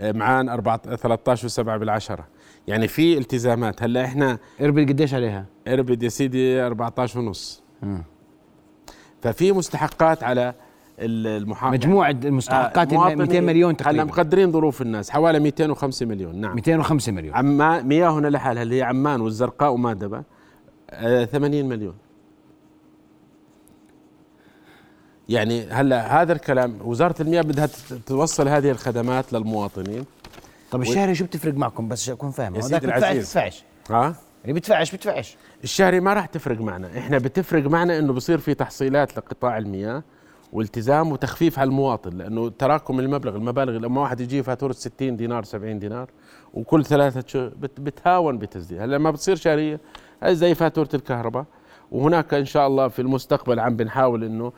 معان 0.00 0.48
4 0.48 0.76
13 0.96 1.48
و7 1.48 1.60
بالعشرة. 1.66 2.26
يعني 2.68 2.88
في 2.88 3.18
التزامات. 3.18 3.82
هلا 3.82 4.04
إحنا 4.04 4.38
اربد 4.60 4.88
قديش 4.88 5.14
عليها؟ 5.14 5.46
اربد 5.68 6.02
يا 6.02 6.08
سيدي 6.08 6.62
14 6.62 7.18
ونص. 7.18 7.62
ففي 9.22 9.52
مستحقات 9.52 10.22
على 10.22 10.54
المحافظة 10.98 11.76
مجموع 11.76 12.10
المستحقات 12.10 12.92
آه 12.92 13.14
200 13.14 13.40
مليون 13.40 13.76
تقريبا. 13.76 14.02
هلا 14.02 14.10
مقدرين 14.10 14.52
ظروف 14.52 14.82
الناس. 14.82 15.10
حوالي 15.10 15.40
205 15.40 16.06
مليون. 16.06 16.36
نعم. 16.36 16.54
205 16.54 17.12
مليون. 17.12 17.34
عمان 17.34 17.86
مياهنا 17.86 18.28
لحالها 18.28 18.62
اللي 18.62 18.78
هي 18.78 18.82
عمان 18.82 19.20
والزرقاء 19.20 19.72
ومادبة 19.72 20.22
آه 20.90 21.24
80 21.24 21.68
مليون. 21.68 21.94
يعني 25.28 25.66
هلا 25.66 26.22
هذا 26.22 26.32
الكلام 26.32 26.78
وزارة 26.84 27.22
المياه 27.22 27.42
بدها 27.42 27.68
توصل 28.06 28.48
هذه 28.48 28.70
الخدمات 28.70 29.32
للمواطنين. 29.32 30.04
طب 30.70 30.80
الشهري 30.82 31.14
شو 31.14 31.24
بتفرق 31.24 31.54
معكم 31.54 31.88
بس 31.88 32.08
أكون 32.08 32.30
فاهم؟ 32.30 32.60
سيدي 32.60 32.86
العزيز. 32.86 33.18
بتدفعش 33.24 33.64
ها؟ 33.90 34.14
اللي 34.44 34.52
بتدفعش 34.52 34.94
بتدفعش 34.94 35.36
الشهري 35.64 36.00
ما 36.00 36.14
راح 36.14 36.26
تفرق 36.26 36.60
معنا. 36.60 36.98
إحنا 36.98 37.18
بتفرق 37.18 37.64
معنا 37.64 37.98
إنه 37.98 38.12
بصير 38.12 38.38
في 38.38 38.54
تحصيلات 38.54 39.16
لقطاع 39.16 39.58
المياه 39.58 40.02
والتزام 40.52 41.12
وتخفيف 41.12 41.58
على 41.58 41.68
المواطن 41.68 42.18
لأنه 42.18 42.48
تراكم 42.48 43.00
المبلغ 43.00 43.36
المبالغ 43.36 43.72
لما 43.72 44.00
واحد 44.00 44.20
يجي 44.20 44.42
فاتورة 44.42 44.72
60 44.72 45.16
دينار 45.16 45.44
70 45.44 45.78
دينار 45.78 46.10
وكل 46.54 46.84
ثلاثة 46.84 47.24
شهور 47.26 47.50
بتهاون 47.58 48.38
بتسديد 48.38 48.80
هلا 48.80 48.96
لما 48.96 49.10
بتصير 49.10 49.36
شهرية 49.36 49.80
زي 50.24 50.54
فاتورة 50.54 50.88
الكهرباء. 50.94 51.44
وهناك 51.90 52.34
إن 52.34 52.44
شاء 52.44 52.66
الله 52.66 52.88
في 52.88 53.02
المستقبل 53.02 53.60
عم 53.60 53.76
بنحاول 53.76 54.24
إنه 54.24 54.52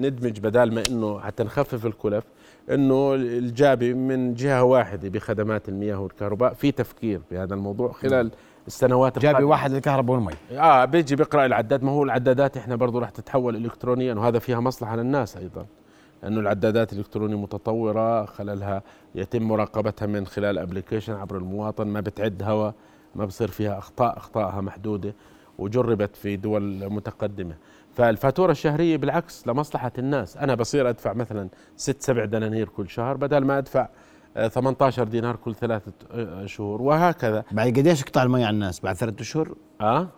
ندمج 0.00 0.40
بدال 0.40 0.74
ما 0.74 0.82
إنه 0.90 1.20
حتى 1.20 1.42
نخفف 1.42 1.86
الكلف. 1.86 2.24
إنه 2.70 3.14
الجابي 3.14 3.94
من 3.94 4.34
جهة 4.34 4.62
واحدة 4.62 5.08
بخدمات 5.08 5.68
المياه 5.68 5.96
والكهرباء. 6.00 6.54
في 6.54 6.72
تفكير 6.72 7.20
بهذا 7.30 7.54
الموضوع 7.54 7.92
خلال 7.92 8.30
السنوات 8.66 9.18
جابي 9.18 9.44
واحد 9.44 9.72
للكهرباء 9.72 10.16
والمي. 10.16 10.32
آه 10.52 10.84
بيجي 10.84 11.16
بيقرأ 11.16 11.46
العداد. 11.46 11.82
ما 11.84 11.90
هو 11.92 12.02
العدادات 12.02 12.56
إحنا 12.56 12.76
برضه 12.76 13.00
راح 13.00 13.10
تتحول 13.10 13.56
الكترونيا 13.56 14.14
وهذا 14.14 14.38
فيها 14.38 14.60
مصلحة 14.60 14.96
للناس 14.96 15.36
أيضا 15.36 15.66
لأنه 16.22 16.40
العدادات 16.40 16.92
الإلكترونية 16.92 17.36
متطورة 17.36 18.24
خلالها 18.24 18.82
يتم 19.14 19.42
مراقبتها 19.42 20.06
من 20.06 20.26
خلال 20.26 20.58
ابلكيشن 20.58 21.12
عبر 21.12 21.36
المواطن 21.36 21.86
ما 21.86 22.00
بتعد 22.00 22.42
هواء 22.42 22.74
ما 23.14 23.24
بصير 23.24 23.48
فيها 23.48 23.78
أخطاء 23.78 24.16
اخطائها 24.16 24.60
محدودة 24.60 25.14
وجربت 25.58 26.16
في 26.16 26.36
دول 26.36 26.90
متقدمة. 26.90 27.54
فالفاتورة 28.00 28.50
الشهرية 28.52 28.96
بالعكس 28.96 29.46
لمصلحة 29.46 29.92
الناس. 29.98 30.36
أنا 30.36 30.54
بصير 30.54 30.88
أدفع 30.88 31.12
مثلا 31.12 31.48
ست 31.76 32.02
سبع 32.02 32.24
دنانير 32.24 32.68
كل 32.68 32.88
شهر 32.88 33.16
بدل 33.16 33.44
ما 33.44 33.58
أدفع 33.58 33.88
18 34.48 35.04
دينار 35.04 35.36
كل 35.36 35.54
ثلاثة 35.54 35.92
آه، 36.12 36.46
شهور 36.46 36.82
وهكذا. 36.82 37.44
بعد 37.52 37.68
قديش 37.78 38.00
يقطع 38.00 38.22
المي 38.22 38.44
على 38.44 38.54
الناس؟ 38.54 38.80
بعد 38.80 38.96
ثلاثة 38.96 39.20
اشهر 39.20 39.54
آه؟ 39.80 40.08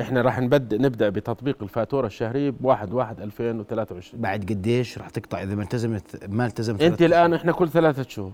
إحنا 0.00 0.22
راح 0.22 0.40
نبدا 0.40 0.78
نبدأ 0.78 1.08
بتطبيق 1.08 1.62
الفاتورة 1.62 2.06
الشهرية 2.06 2.50
ب 2.50 2.64
1 2.64 2.92
1 2.92 3.20
2023 3.20 4.22
بعد 4.22 4.40
قديش 4.40 4.98
راح 4.98 5.10
تقطع 5.10 5.42
إذا 5.42 5.54
ما 5.54 5.62
التزمت 5.62 6.24
ما 6.28 6.46
التزمت 6.46 6.82
أنت 6.82 7.02
الآن 7.02 7.34
إحنا 7.34 7.52
كل 7.52 7.68
ثلاثة 7.68 8.02
شهور. 8.08 8.32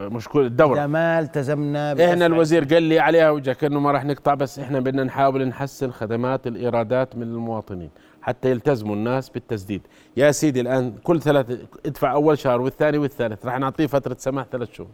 مش 0.00 0.28
كل 0.28 0.46
الدورة. 0.46 0.78
إذا 0.78 0.86
ما 0.86 1.18
التزمنا 1.18 2.10
إحنا 2.12 2.26
الوزير 2.26 2.64
قال 2.64 2.82
لي 2.82 2.98
عليها 2.98 3.30
وجهك 3.30 3.64
انه 3.64 3.80
ما 3.80 3.92
راح 3.92 4.04
نقطع 4.04 4.34
بس 4.34 4.58
إحنا 4.58 4.80
بدنا 4.80 5.04
نحاول 5.04 5.48
نحسن 5.48 5.90
خدمات 5.90 6.46
الإيرادات 6.46 7.16
من 7.16 7.22
المواطنين. 7.22 7.90
حتى 8.28 8.50
يلتزموا 8.50 8.94
الناس 8.94 9.28
بالتسديد. 9.28 9.82
يا 10.16 10.30
سيدي 10.30 10.60
الآن 10.60 10.94
كل 11.02 11.22
ثلاثة 11.22 11.58
ادفع 11.86 12.12
أول 12.12 12.38
شهر 12.38 12.60
والثاني 12.60 12.98
والثالث 12.98 13.46
راح 13.46 13.58
نعطيه 13.58 13.86
فترة 13.86 14.16
سماح 14.18 14.46
ثلاث 14.52 14.72
شهور. 14.72 14.90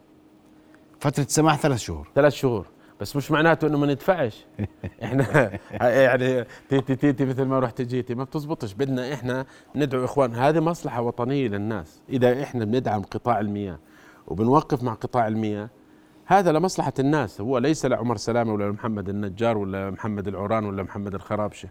فترة 1.01 1.27
سماح 1.29 1.59
ثلاث 1.59 1.79
شهور. 1.79 2.09
ثلاث 2.15 2.33
شهور. 2.33 2.67
بس 3.01 3.17
مش 3.17 3.31
معناته 3.31 3.67
إنه 3.67 3.79
ما 3.79 3.87
ندفعش. 3.87 4.47
إحنا 5.05 5.51
يعني 5.81 6.45
تيتي 6.69 6.97
تيتي 6.97 7.25
مثل 7.25 7.43
ما 7.43 7.59
رحت 7.59 7.83
جيتي 7.83 8.15
ما 8.15 8.25
بتزبطش. 8.25 8.75
بدنا 8.75 9.13
إحنا 9.13 9.47
ندعو 9.75 10.05
إخوان. 10.05 10.35
هذه 10.35 10.61
مصلحة 10.61 11.03
وطنية 11.03 11.49
للناس. 11.49 12.03
إذا 12.09 12.43
إحنا 12.43 12.65
بندعم 12.65 13.03
قطاع 13.03 13.41
المياه 13.41 13.79
وبنوقف 14.27 14.83
مع 14.83 14.95
قطاع 14.95 15.29
المياه 15.29 15.69
هذا 16.27 16.53
لمصلحة 16.53 16.93
الناس. 16.99 17.41
هو 17.41 17.59
ليس 17.59 17.87
لعمر 17.87 18.17
سلامة 18.17 18.53
ولا 18.53 18.73
محمد 18.73 19.09
النجار 19.09 19.59
ولا 19.59 19.91
محمد 19.91 20.29
العوران 20.29 20.65
ولا 20.65 20.83
محمد 20.83 21.15
الخرابشة. 21.15 21.69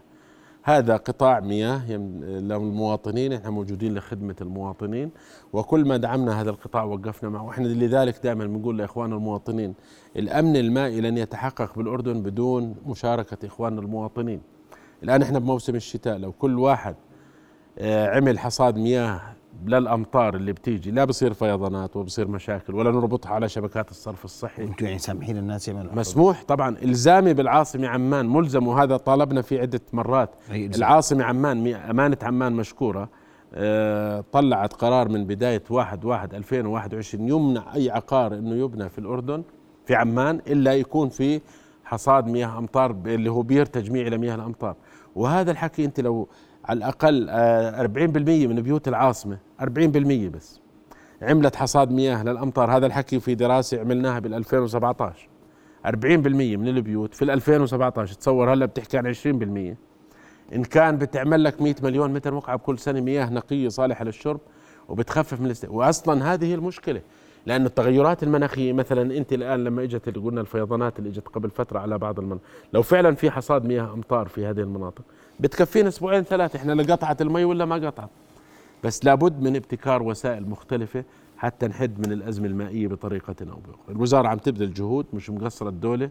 هذا 0.66 0.96
قطاع 0.96 1.40
مياه 1.40 1.92
للمواطنين 1.92 3.32
إحنا 3.32 3.50
موجودين 3.50 3.94
لخدمة 3.94 4.36
المواطنين 4.40 5.10
وكل 5.52 5.84
ما 5.84 5.96
دعمنا 5.96 6.40
هذا 6.40 6.50
القطاع 6.50 6.84
وقفنا 6.84 7.30
معه. 7.30 7.42
وإحنا 7.42 7.66
لذلك 7.68 8.20
دائما 8.22 8.46
بنقول 8.46 8.78
لاخواننا 8.78 9.16
المواطنين 9.16 9.74
الأمن 10.16 10.56
المائي 10.56 11.00
لن 11.00 11.18
يتحقق 11.18 11.78
بالأردن 11.78 12.22
بدون 12.22 12.74
مشاركة 12.86 13.46
اخواننا 13.46 13.80
المواطنين. 13.80 14.40
الآن 15.02 15.22
إحنا 15.22 15.38
بموسم 15.38 15.74
الشتاء 15.74 16.18
لو 16.18 16.32
كل 16.32 16.58
واحد 16.58 16.94
آه، 17.78 18.16
عمل 18.16 18.38
حصاد 18.38 18.76
مياه 18.78 19.20
للأمطار 19.66 20.36
اللي 20.36 20.52
بتيجي 20.52 20.90
لا 20.90 21.04
بصير 21.04 21.32
فيضانات 21.32 21.96
وبصير 21.96 22.28
مشاكل 22.28 22.74
ولا 22.74 22.90
نربطها 22.90 23.32
على 23.32 23.48
شبكات 23.48 23.90
الصرف 23.90 24.24
الصحي. 24.24 24.64
أنتم 24.64 24.86
يعني 24.86 24.98
سامحين 24.98 25.36
الناس 25.36 25.68
يعملوا 25.68 25.94
مسموح؟ 25.94 26.42
طبعا. 26.42 26.76
إلزامي 26.82 27.34
بالعاصمة 27.34 27.88
عمان 27.88 28.26
ملزم 28.28 28.66
وهذا 28.66 28.96
طالبنا 28.96 29.42
فيه 29.42 29.60
عدة 29.60 29.80
مرات. 29.92 30.30
العاصمة 30.50 31.24
عمان 31.24 31.74
أمانة 31.74 32.18
عمان 32.22 32.52
مشكورة. 32.52 33.08
أه 33.54 34.24
طلعت 34.32 34.72
قرار 34.72 35.08
من 35.08 35.24
بداية 35.26 35.62
1 35.70 36.04
1 36.04 36.34
2021 36.34 37.28
يمنع 37.28 37.74
أي 37.74 37.90
عقار 37.90 38.34
إنه 38.34 38.54
يبنى 38.54 38.88
في 38.88 38.98
الأردن 38.98 39.42
في 39.86 39.94
عمان 39.94 40.40
إلا 40.46 40.74
يكون 40.74 41.08
في 41.08 41.40
حصاد 41.84 42.26
مياه 42.26 42.58
أمطار 42.58 42.90
اللي 42.90 43.30
هو 43.30 43.42
بير 43.42 43.66
تجميع 43.66 44.08
لمياه 44.08 44.34
الأمطار. 44.34 44.76
وهذا 45.14 45.50
الحكي 45.50 45.84
أنت 45.84 46.00
لو 46.00 46.28
على 46.64 46.76
الأقل 46.76 47.26
40% 47.28 47.30
آه، 47.30 48.46
من 48.46 48.62
بيوت 48.62 48.88
العاصمة 48.88 49.38
40% 49.60 49.64
بس. 50.28 50.60
عملت 51.22 51.56
حصاد 51.56 51.90
مياه 51.90 52.22
للأمطار 52.22 52.76
هذا 52.76 52.86
الحكي 52.86 53.20
في 53.20 53.34
دراسة 53.34 53.80
عملناها 53.80 54.18
بال 54.18 54.34
2017 54.34 55.28
40% 55.86 55.88
من 56.56 56.68
البيوت 56.68 57.14
في 57.14 57.22
2017 57.22 58.14
تصور 58.14 58.52
هلا 58.52 58.66
بتحكي 58.66 58.98
عن 58.98 59.14
20% 59.14 60.54
إن 60.54 60.64
كان 60.64 60.98
بتعمل 60.98 61.44
لك 61.44 61.62
100 61.62 61.74
مليون 61.82 62.12
متر 62.12 62.34
مكعب 62.34 62.58
كل 62.58 62.78
سنة 62.78 63.00
مياه 63.00 63.30
نقية 63.30 63.68
صالحة 63.68 64.04
للشرب 64.04 64.40
وبتخفف 64.88 65.40
من 65.40 65.46
الاست... 65.46 65.66
وأصلا 65.68 66.34
هذه 66.34 66.54
المشكلة. 66.54 67.00
لأن 67.46 67.66
التغيرات 67.66 68.22
المناخية 68.22 68.72
مثلا 68.72 69.16
أنت 69.16 69.32
الآن 69.32 69.64
لما 69.64 69.82
إجت 69.82 70.18
قلنا 70.18 70.40
الفيضانات 70.40 70.98
اللي 70.98 71.10
إجت 71.10 71.28
قبل 71.28 71.50
فترة 71.50 71.78
على 71.78 71.98
بعض 71.98 72.18
المناطق 72.18 72.42
لو 72.72 72.82
فعلا 72.82 73.14
في 73.14 73.30
حصاد 73.30 73.64
مياه 73.64 73.92
أمطار 73.94 74.28
في 74.28 74.46
هذه 74.46 74.60
المناطق 74.60 75.02
بتكفينا 75.40 75.88
أسبوعين 75.88 76.22
ثلاثة. 76.22 76.56
إحنا 76.58 76.72
لقطعت 76.72 77.22
المي 77.22 77.44
ولا 77.44 77.64
ما 77.64 77.74
قطعت؟ 77.74 78.10
بس 78.84 79.04
لابد 79.04 79.40
من 79.42 79.56
ابتكار 79.56 80.02
وسائل 80.02 80.48
مختلفة 80.48 81.04
حتى 81.36 81.66
نحد 81.66 82.06
من 82.06 82.12
الأزمة 82.12 82.46
المائية 82.46 82.88
بطريقه 82.88 83.34
أو 83.40 83.56
بأخرى. 83.56 83.84
الوزارة 83.94 84.28
عم 84.28 84.38
تبذل 84.38 84.72
جهود 84.72 85.06
مش 85.12 85.30
مقصرة 85.30 85.68
الدولة 85.68 86.10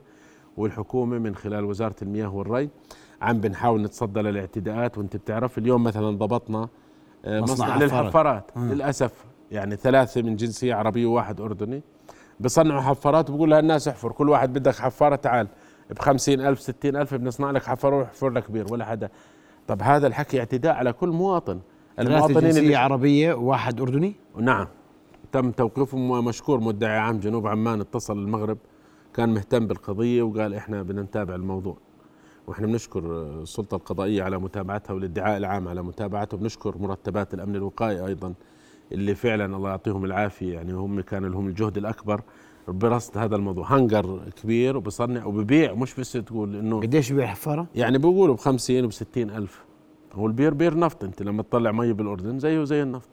والحكومة 0.58 1.18
من 1.18 1.36
خلال 1.36 1.66
وزارة 1.66 1.96
المياه 2.02 2.36
والري. 2.36 2.70
عم 3.22 3.40
بنحاول 3.42 3.82
نتصدى 3.82 4.20
للاعتداءات 4.22 4.98
وأنت 4.98 5.18
بتعرف 5.18 5.58
اليوم 5.58 5.84
مثلا 5.84 6.18
ضبطنا 6.18 6.68
آه، 7.26 7.42
مصنع, 7.42 7.78
للحفارات. 7.78 8.52
للأسف 8.58 9.12
يعني 9.52 9.76
ثلاثة 9.76 10.22
من 10.22 10.36
جنسية 10.36 10.76
عربية 10.76 11.06
وواحد 11.06 11.42
أردني. 11.42 11.82
بصنعوا 12.40 12.82
حفارات 12.82 13.30
وبقول 13.30 13.52
للناس 13.52 13.88
احفر 13.88 14.12
كل 14.12 14.30
واحد 14.30 14.54
بدك 14.54 14.76
حفارة 14.76 15.16
تعال. 15.16 15.48
ألف 15.92 16.60
ستين 16.60 16.96
ألف 16.96 17.14
بنصنع 17.14 17.52
لك 17.52 17.64
حفر 17.64 17.94
وحفر 17.94 18.30
لك 18.30 18.52
بير 18.52 18.74
ولا 18.74 18.86
حدا. 18.86 19.10
طب 19.68 19.82
هذا 19.82 20.08
الحكي 20.08 20.40
اعتداء 20.40 20.74
على 20.74 20.94
كل 20.94 21.10
مواطن. 21.10 21.60
المواطنين 22.00 22.40
جنسية 22.40 22.60
اللي 22.60 22.76
عربية 22.76 23.34
وواحد 23.34 23.82
أردني؟ 23.82 24.16
نعم. 24.38 24.68
تم 25.32 25.52
توقيفهم 25.52 26.26
مشكور 26.26 26.60
مدعي 26.60 26.98
عام 26.98 27.20
جنوب 27.20 27.48
عمان 27.48 27.82
اتصل 27.82 28.18
المغرب 28.18 28.58
كان 29.14 29.34
مهتم 29.34 29.68
بالقضية 29.68 30.24
وقال 30.24 30.54
إحنا 30.54 30.84
بدنا 30.84 31.02
نتابع 31.02 31.36
الموضوع. 31.36 31.78
وإحنا 32.48 32.68
بنشكر 32.68 33.00
السلطة 33.42 33.76
القضائية 33.76 34.24
على 34.24 34.38
متابعتها 34.38 34.94
والادعاء 34.94 35.38
العام 35.38 35.68
على 35.68 35.84
متابعته. 35.84 36.38
بنشكر 36.38 36.78
مرتبات 36.78 37.34
الأمن 37.34 37.56
الوقائي 37.56 38.06
أيضا 38.06 38.34
اللي 38.92 39.16
فعلا 39.16 39.56
الله 39.56 39.70
يعطيهم 39.70 40.06
العافية. 40.06 40.54
يعني 40.54 40.74
هم 40.74 41.02
كان 41.02 41.26
لهم 41.26 41.48
الجهد 41.48 41.78
الأكبر 41.78 42.22
برصد 42.68 43.18
هذا 43.18 43.36
الموضوع. 43.36 43.78
هنجر 43.78 44.20
كبير 44.44 44.78
بصنع 44.78 45.26
وببيع 45.26 45.74
مش 45.74 45.96
بس 45.96 46.12
تقول 46.12 46.56
إنه 46.56 46.82
قديش 46.82 47.12
بيع 47.12 47.28
حفارة؟ 47.28 47.68
يعني 47.76 47.98
بيقولوا 47.98 48.36
ب 48.36 48.40
50 48.40 48.86
وب 48.86 48.92
60 48.92 49.30
ألف. 49.30 49.64
هو 50.14 50.28
البير 50.28 50.54
بير 50.54 50.78
نفط 50.78 51.04
أنت 51.04 51.22
لما 51.22 51.44
تطلع 51.44 51.72
مي 51.72 51.94
بالأردن 51.94 52.40
زيه 52.40 52.64
زي 52.64 52.82
النفط. 52.84 53.10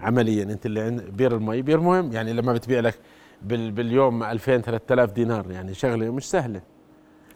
عمليا 0.00 0.42
أنت 0.42 0.66
اللي 0.66 0.80
عند 0.80 1.00
بير 1.02 1.34
المي 1.36 1.62
بير 1.62 1.80
مهم. 1.80 2.12
يعني 2.12 2.32
لما 2.32 2.52
بتبيع 2.52 2.80
لك 2.80 2.98
باليوم 3.42 4.22
2000 4.22 4.58
3000 4.60 5.12
دينار 5.12 5.50
يعني 5.50 5.74
شغلة 5.74 6.10
مش 6.10 6.30
سهلة. 6.30 6.62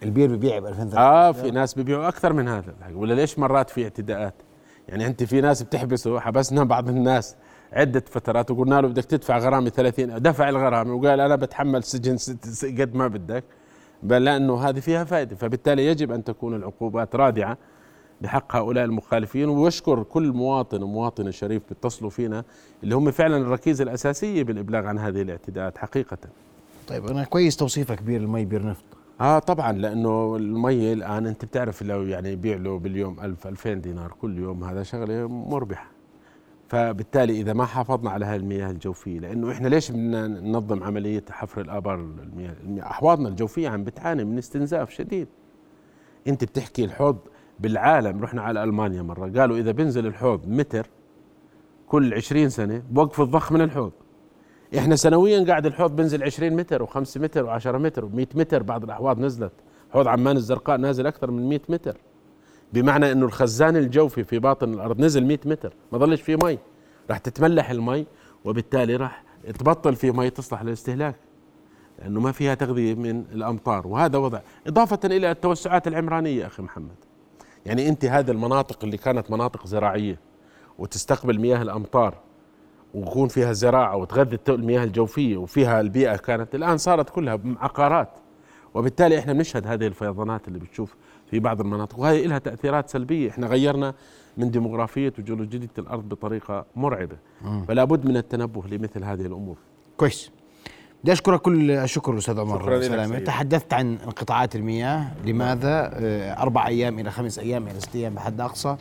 البير 0.03 0.37
ببيع 0.37 0.59
ب 0.59 0.67
2000 0.67 0.99
آه 0.99 1.33
في 1.33 1.51
ناس 1.51 1.79
ببيعوا 1.79 2.09
أكثر 2.09 2.33
من 2.33 2.49
هذا. 2.49 2.75
ولا 2.95 3.15
ليش 3.15 3.39
مرات 3.39 3.71
في 3.71 3.85
اعتداءات؟ 3.85 4.35
يعني 4.89 5.07
أنت 5.07 5.23
في 5.23 5.41
ناس 5.41 5.63
بتحبسوا 5.63 6.21
حبسنا 6.21 6.65
بعض 6.65 6.89
الناس. 6.89 7.37
عدة 7.73 8.05
فترات 8.11 8.51
وقلنا 8.51 8.81
له 8.81 8.89
بدك 8.89 9.05
تدفع 9.05 9.39
غرامة 9.39 9.71
30 9.71 10.23
دفع 10.23 10.49
الغرامة 10.49 10.95
وقال 10.95 11.21
أنا 11.21 11.37
بتحمل 11.37 11.83
سجن 11.85 12.17
قد 12.81 12.95
ما 12.95 13.09
بدك 13.09 13.45
بل 14.03 14.25
لأنه 14.25 14.69
هذه 14.69 14.81
فيها 14.81 15.05
فائدة 15.05 15.37
فبالتالي 15.37 15.87
يجب 15.87 16.13
أن 16.13 16.25
تكون 16.25 16.55
العقوبات 16.55 17.17
رادعة 17.17 17.59
بحق 18.21 18.57
هؤلاء 18.57 18.85
المخالفين. 18.85 19.49
واشكر 19.49 20.03
كل 20.03 20.33
مواطن 20.33 20.83
ومواطنة 20.83 21.31
شريف 21.31 21.63
بيتصلوا 21.69 22.11
فينا 22.11 22.45
اللي 22.83 22.95
هم 22.95 23.11
فعلا 23.11 23.37
الركيزة 23.37 23.85
الأساسية 23.85 24.43
بالإبلاغ 24.43 24.87
عن 24.87 24.99
هذه 24.99 25.23
الاعتداءات 25.23 25.79
حقيقة. 25.79 26.19
طيب 26.89 27.07
أنا 27.07 27.25
كويس 27.25 27.57
توصيفك 27.57 28.03
بير 28.03 28.21
المي 28.21 28.45
بير 28.45 28.67
نفط. 28.67 28.85
آه 29.21 29.39
طبعا 29.39 29.73
لأنه 29.73 30.37
المي 30.37 30.93
الآن 30.93 31.27
أنت 31.27 31.45
بتعرف 31.45 31.83
لو 31.83 32.03
يعني 32.03 32.33
يبيع 32.33 32.57
له 32.57 32.79
باليوم 32.79 33.21
1000 33.21 33.47
2000 33.47 33.73
دينار 33.73 34.13
كل 34.21 34.39
يوم 34.39 34.65
هذا 34.65 34.83
شغلة 34.83 35.29
مربحة. 35.29 35.92
فبالتالي 36.73 37.41
إذا 37.41 37.53
ما 37.53 37.65
حافظنا 37.65 38.11
على 38.11 38.25
هذه 38.27 38.37
المياه 38.37 38.71
الجوفية 38.71 39.21
لأنه 39.21 39.53
إحنا 39.53 39.69
ليش 39.69 39.91
بدنا 39.91 40.27
ننظم 40.27 40.83
عملية 40.83 41.25
حفر 41.31 41.61
الآبار 41.61 41.95
المياه, 41.95 42.57
أحواضنا 42.83 43.29
الجوفية 43.29 43.69
عم 43.69 43.85
بتعاني 43.85 44.25
من 44.25 44.39
استنزاف 44.39 44.91
شديد. 44.91 45.29
أنت 46.29 46.45
بتحكي 46.45 46.85
الحوض 46.85 47.19
بالعالم 47.61 48.23
رحنا 48.23 48.43
على 48.43 48.65
ألمانيا 48.65 49.03
مرة 49.03 49.41
قالوا 49.41 49.57
إذا 49.57 49.73
بنزل 49.73 50.07
الحوض 50.07 50.49
متر 50.49 50.87
كل 51.87 52.15
20 52.15 52.49
سنة 52.49 52.83
بوقف 52.91 53.21
الضخ 53.21 53.53
من 53.53 53.61
الحوض. 53.61 53.93
إحنا 54.79 54.97
سنويا 54.97 55.45
قاعد 55.45 55.67
الحوض 55.67 55.97
بنزل 55.97 56.23
20 56.23 56.57
متر 56.57 56.87
و5 56.87 57.17
متر 57.17 57.59
و10 57.59 57.67
متر 57.67 58.03
و100 58.03 58.37
متر 58.37 58.63
بعض 58.63 58.85
الأحواض 58.85 59.19
نزلت 59.19 59.53
حوض 59.91 60.09
عمان 60.09 60.37
الزرقاء 60.37 60.77
نازل 60.77 61.07
أكثر 61.07 61.31
من 61.31 61.49
100 61.49 61.61
متر. 61.69 61.97
بمعنى 62.73 63.13
إنه 63.13 63.27
الخزان 63.27 63.77
الجوفي 63.77 64.25
في 64.25 64.39
باطن 64.39 64.75
الأرض 64.75 65.01
نزل 65.01 65.25
100 65.25 65.39
متر 65.45 65.73
ما 65.93 65.99
ضلش 65.99 66.21
فيه 66.23 66.37
مي. 66.45 66.59
راح 67.11 67.19
تتملح 67.19 67.71
المي 67.71 68.07
وبالتالي 68.45 68.97
راح 68.97 69.25
تبطل 69.59 69.97
في 69.97 70.11
مي 70.11 70.31
تصلح 70.31 70.63
للاستهلاك 70.63 71.17
لأنه 71.99 72.21
ما 72.21 72.33
فيها 72.33 72.55
تغذية 72.55 72.95
من 72.95 73.25
الأمطار 73.33 73.87
وهذا 73.87 74.19
وضع. 74.19 74.41
إضافة 74.67 74.99
إلى 75.05 75.31
التوسعات 75.31 75.89
العمرانية 75.89 76.47
أخي 76.47 76.63
محمد. 76.63 76.97
يعني 77.67 77.89
أنت 77.89 78.05
هذه 78.05 78.31
المناطق 78.31 78.85
اللي 78.85 78.97
كانت 78.97 79.31
مناطق 79.31 79.67
زراعية 79.67 80.19
وتستقبل 80.79 81.41
مياه 81.41 81.63
الأمطار 81.63 82.15
ويكون 82.95 83.29
فيها 83.29 83.53
زراعة 83.53 83.97
وتغذي 83.97 84.39
المياه 84.49 84.85
الجوفية 84.85 85.37
وفيها 85.37 85.81
البيئة 85.81 86.17
كانت 86.17 86.55
الآن 86.55 86.79
صارت 86.79 87.11
كلها 87.11 87.41
عقارات. 87.61 88.09
وبالتالي 88.75 89.19
إحنا 89.19 89.33
بنشهد 89.33 89.67
هذه 89.67 89.87
الفيضانات 89.87 90.49
اللي 90.49 90.59
بتشوف 90.59 90.95
في 91.33 91.41
بعض 91.41 91.61
المناطق 91.61 91.99
وهي 91.99 92.27
لها 92.27 92.39
تأثيرات 92.39 92.91
سلبية. 92.91 93.31
إحنا 93.31 93.47
غيرنا 93.47 93.95
من 94.37 94.51
ديموغرافية 94.51 95.13
وجيولوجيه 95.19 95.71
الأرض 95.79 96.09
بطريقة 96.09 96.65
مرعبة. 96.77 97.17
فلا 97.69 97.85
بد 97.85 98.07
من 98.07 98.17
التنبه 98.17 98.63
لمثل 98.71 99.05
هذه 99.05 99.21
الأمور. 99.21 99.57
كويس. 99.97 100.31
بدي 101.03 101.13
أشكرك 101.13 101.41
كل 101.41 101.71
الشكر 101.71 102.19
أستاذ 102.19 102.41
عمر 102.41 102.83
سلامة. 102.83 103.19
تحدثت 103.19 103.73
عن 103.73 103.99
انقطاعات 104.05 104.57
المياه 104.57 105.13
لماذا؟ 105.25 105.91
آه، 105.95 106.43
أربع 106.43 106.67
أيام 106.67 106.99
إلى 106.99 107.11
خمس 107.11 107.39
أيام 107.39 107.69
إلى 107.69 107.81
ست 107.81 107.97
أيام 107.97 108.15
بحد 108.15 108.41
أقصى. 108.41 108.77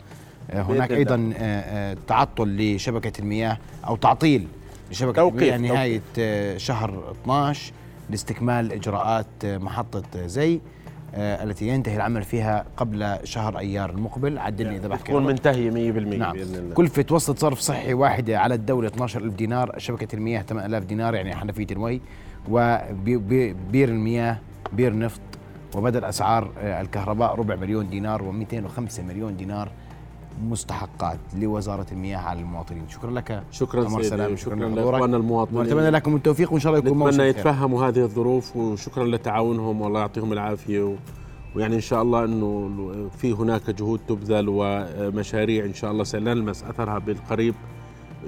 آه، 0.50 0.62
هناك 0.62 0.92
أيضا 0.92 1.32
آه، 1.36 1.96
تعطل 2.08 2.56
لشبكة 2.56 3.20
المياه 3.20 3.58
أو 3.86 3.96
تعطيل 3.96 4.48
لشبكة 4.90 5.28
المياه 5.28 5.58
نهاية 5.58 6.02
شهر 6.58 7.12
12 7.22 7.72
لاستكمال 8.10 8.72
إجراءات 8.72 9.26
محطة 9.44 10.26
زي. 10.26 10.60
التي 11.14 11.68
ينتهي 11.68 11.96
العمل 11.96 12.22
فيها 12.22 12.64
قبل 12.76 13.16
شهر 13.24 13.58
أيار 13.58 13.90
المقبل. 13.90 14.38
عدلني 14.38 14.76
إذا 14.76 14.88
بحكي 14.88 15.02
تكون 15.02 15.24
منتهية 15.24 15.70
100% 15.70 15.74
نعم. 16.18 16.32
بإذن 16.32 16.54
الله. 16.54 16.74
كلفه 16.74 17.06
وصله 17.10 17.36
صرف 17.36 17.58
صحي 17.58 17.94
واحدة 17.94 18.38
على 18.38 18.54
الدولة 18.54 18.88
12000 18.88 19.34
دينار 19.34 19.74
شبكة 19.78 20.16
المياه 20.16 20.42
8000 20.42 20.84
دينار 20.84 21.14
يعني 21.14 21.36
حنفيه 21.36 21.66
المي 21.70 22.00
وبير 22.48 23.88
المياه 23.88 24.38
بير 24.72 24.98
نفط 24.98 25.20
وبدل 25.74 26.04
اسعار 26.04 26.50
آه، 26.58 26.80
الكهرباء 26.80 27.34
ربع 27.34 27.56
مليون 27.56 27.90
دينار 27.90 28.20
و205 28.22 29.00
مليون 29.00 29.36
دينار. 29.36 29.70
مستحقات 30.50 31.18
لوزارة 31.38 31.86
المياه 31.92 32.18
على 32.18 32.40
المواطنين. 32.40 32.88
شكرا 32.88 33.10
لك 33.10 33.42
شكرا 33.50 33.88
سيدي 33.88 34.06
شكرا, 34.06 34.36
شكرا 34.36 34.68
لإخواننا 34.68 35.16
المواطنين. 35.16 35.62
نتمنى 35.62 35.90
لكم 35.90 36.16
التوفيق 36.16 36.52
وإن 36.52 36.60
شاء 36.60 36.72
الله 36.72 36.86
يكون 36.88 37.08
نتمنى 37.08 37.28
يتفهموا 37.28 37.88
هذه 37.88 37.98
الظروف 37.98 38.56
وشكرا 38.56 39.04
لتعاونهم 39.04 39.80
والله 39.80 40.00
يعطيهم 40.00 40.32
العافية. 40.32 40.82
و... 40.82 40.94
ويعني 41.56 41.76
إن 41.76 41.80
شاء 41.80 42.02
الله 42.02 42.24
إنه 42.24 42.70
في 43.18 43.32
هناك 43.32 43.70
جهود 43.70 44.00
تبذل 44.08 44.46
ومشاريع 44.48 45.64
إن 45.64 45.74
شاء 45.74 45.90
الله 45.90 46.04
سنلمس 46.04 46.64
أثرها 46.64 46.98
بالقريب 46.98 47.54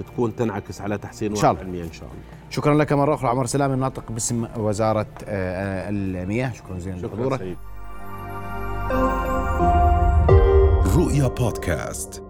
تكون 0.07 0.35
تنعكس 0.35 0.81
على 0.81 0.97
تحسين 0.97 1.33
واقع 1.33 1.61
المياه 1.61 1.83
إن 1.83 1.91
شاء 1.91 2.09
الله. 2.09 2.21
شكرا 2.49 2.73
لك 2.75 2.93
مرة 2.93 3.15
أخرى 3.15 3.29
عمر 3.29 3.45
سلام. 3.45 3.71
الناطق 3.71 4.11
باسم 4.11 4.47
وزارة 4.57 5.07
آه، 5.25 5.89
المياه. 5.89 6.51
شكرا 6.51 6.77
جزيلا 6.77 6.97
شكرا 6.97 7.55
رؤيا 10.95 11.27
بودكاست. 11.27 12.23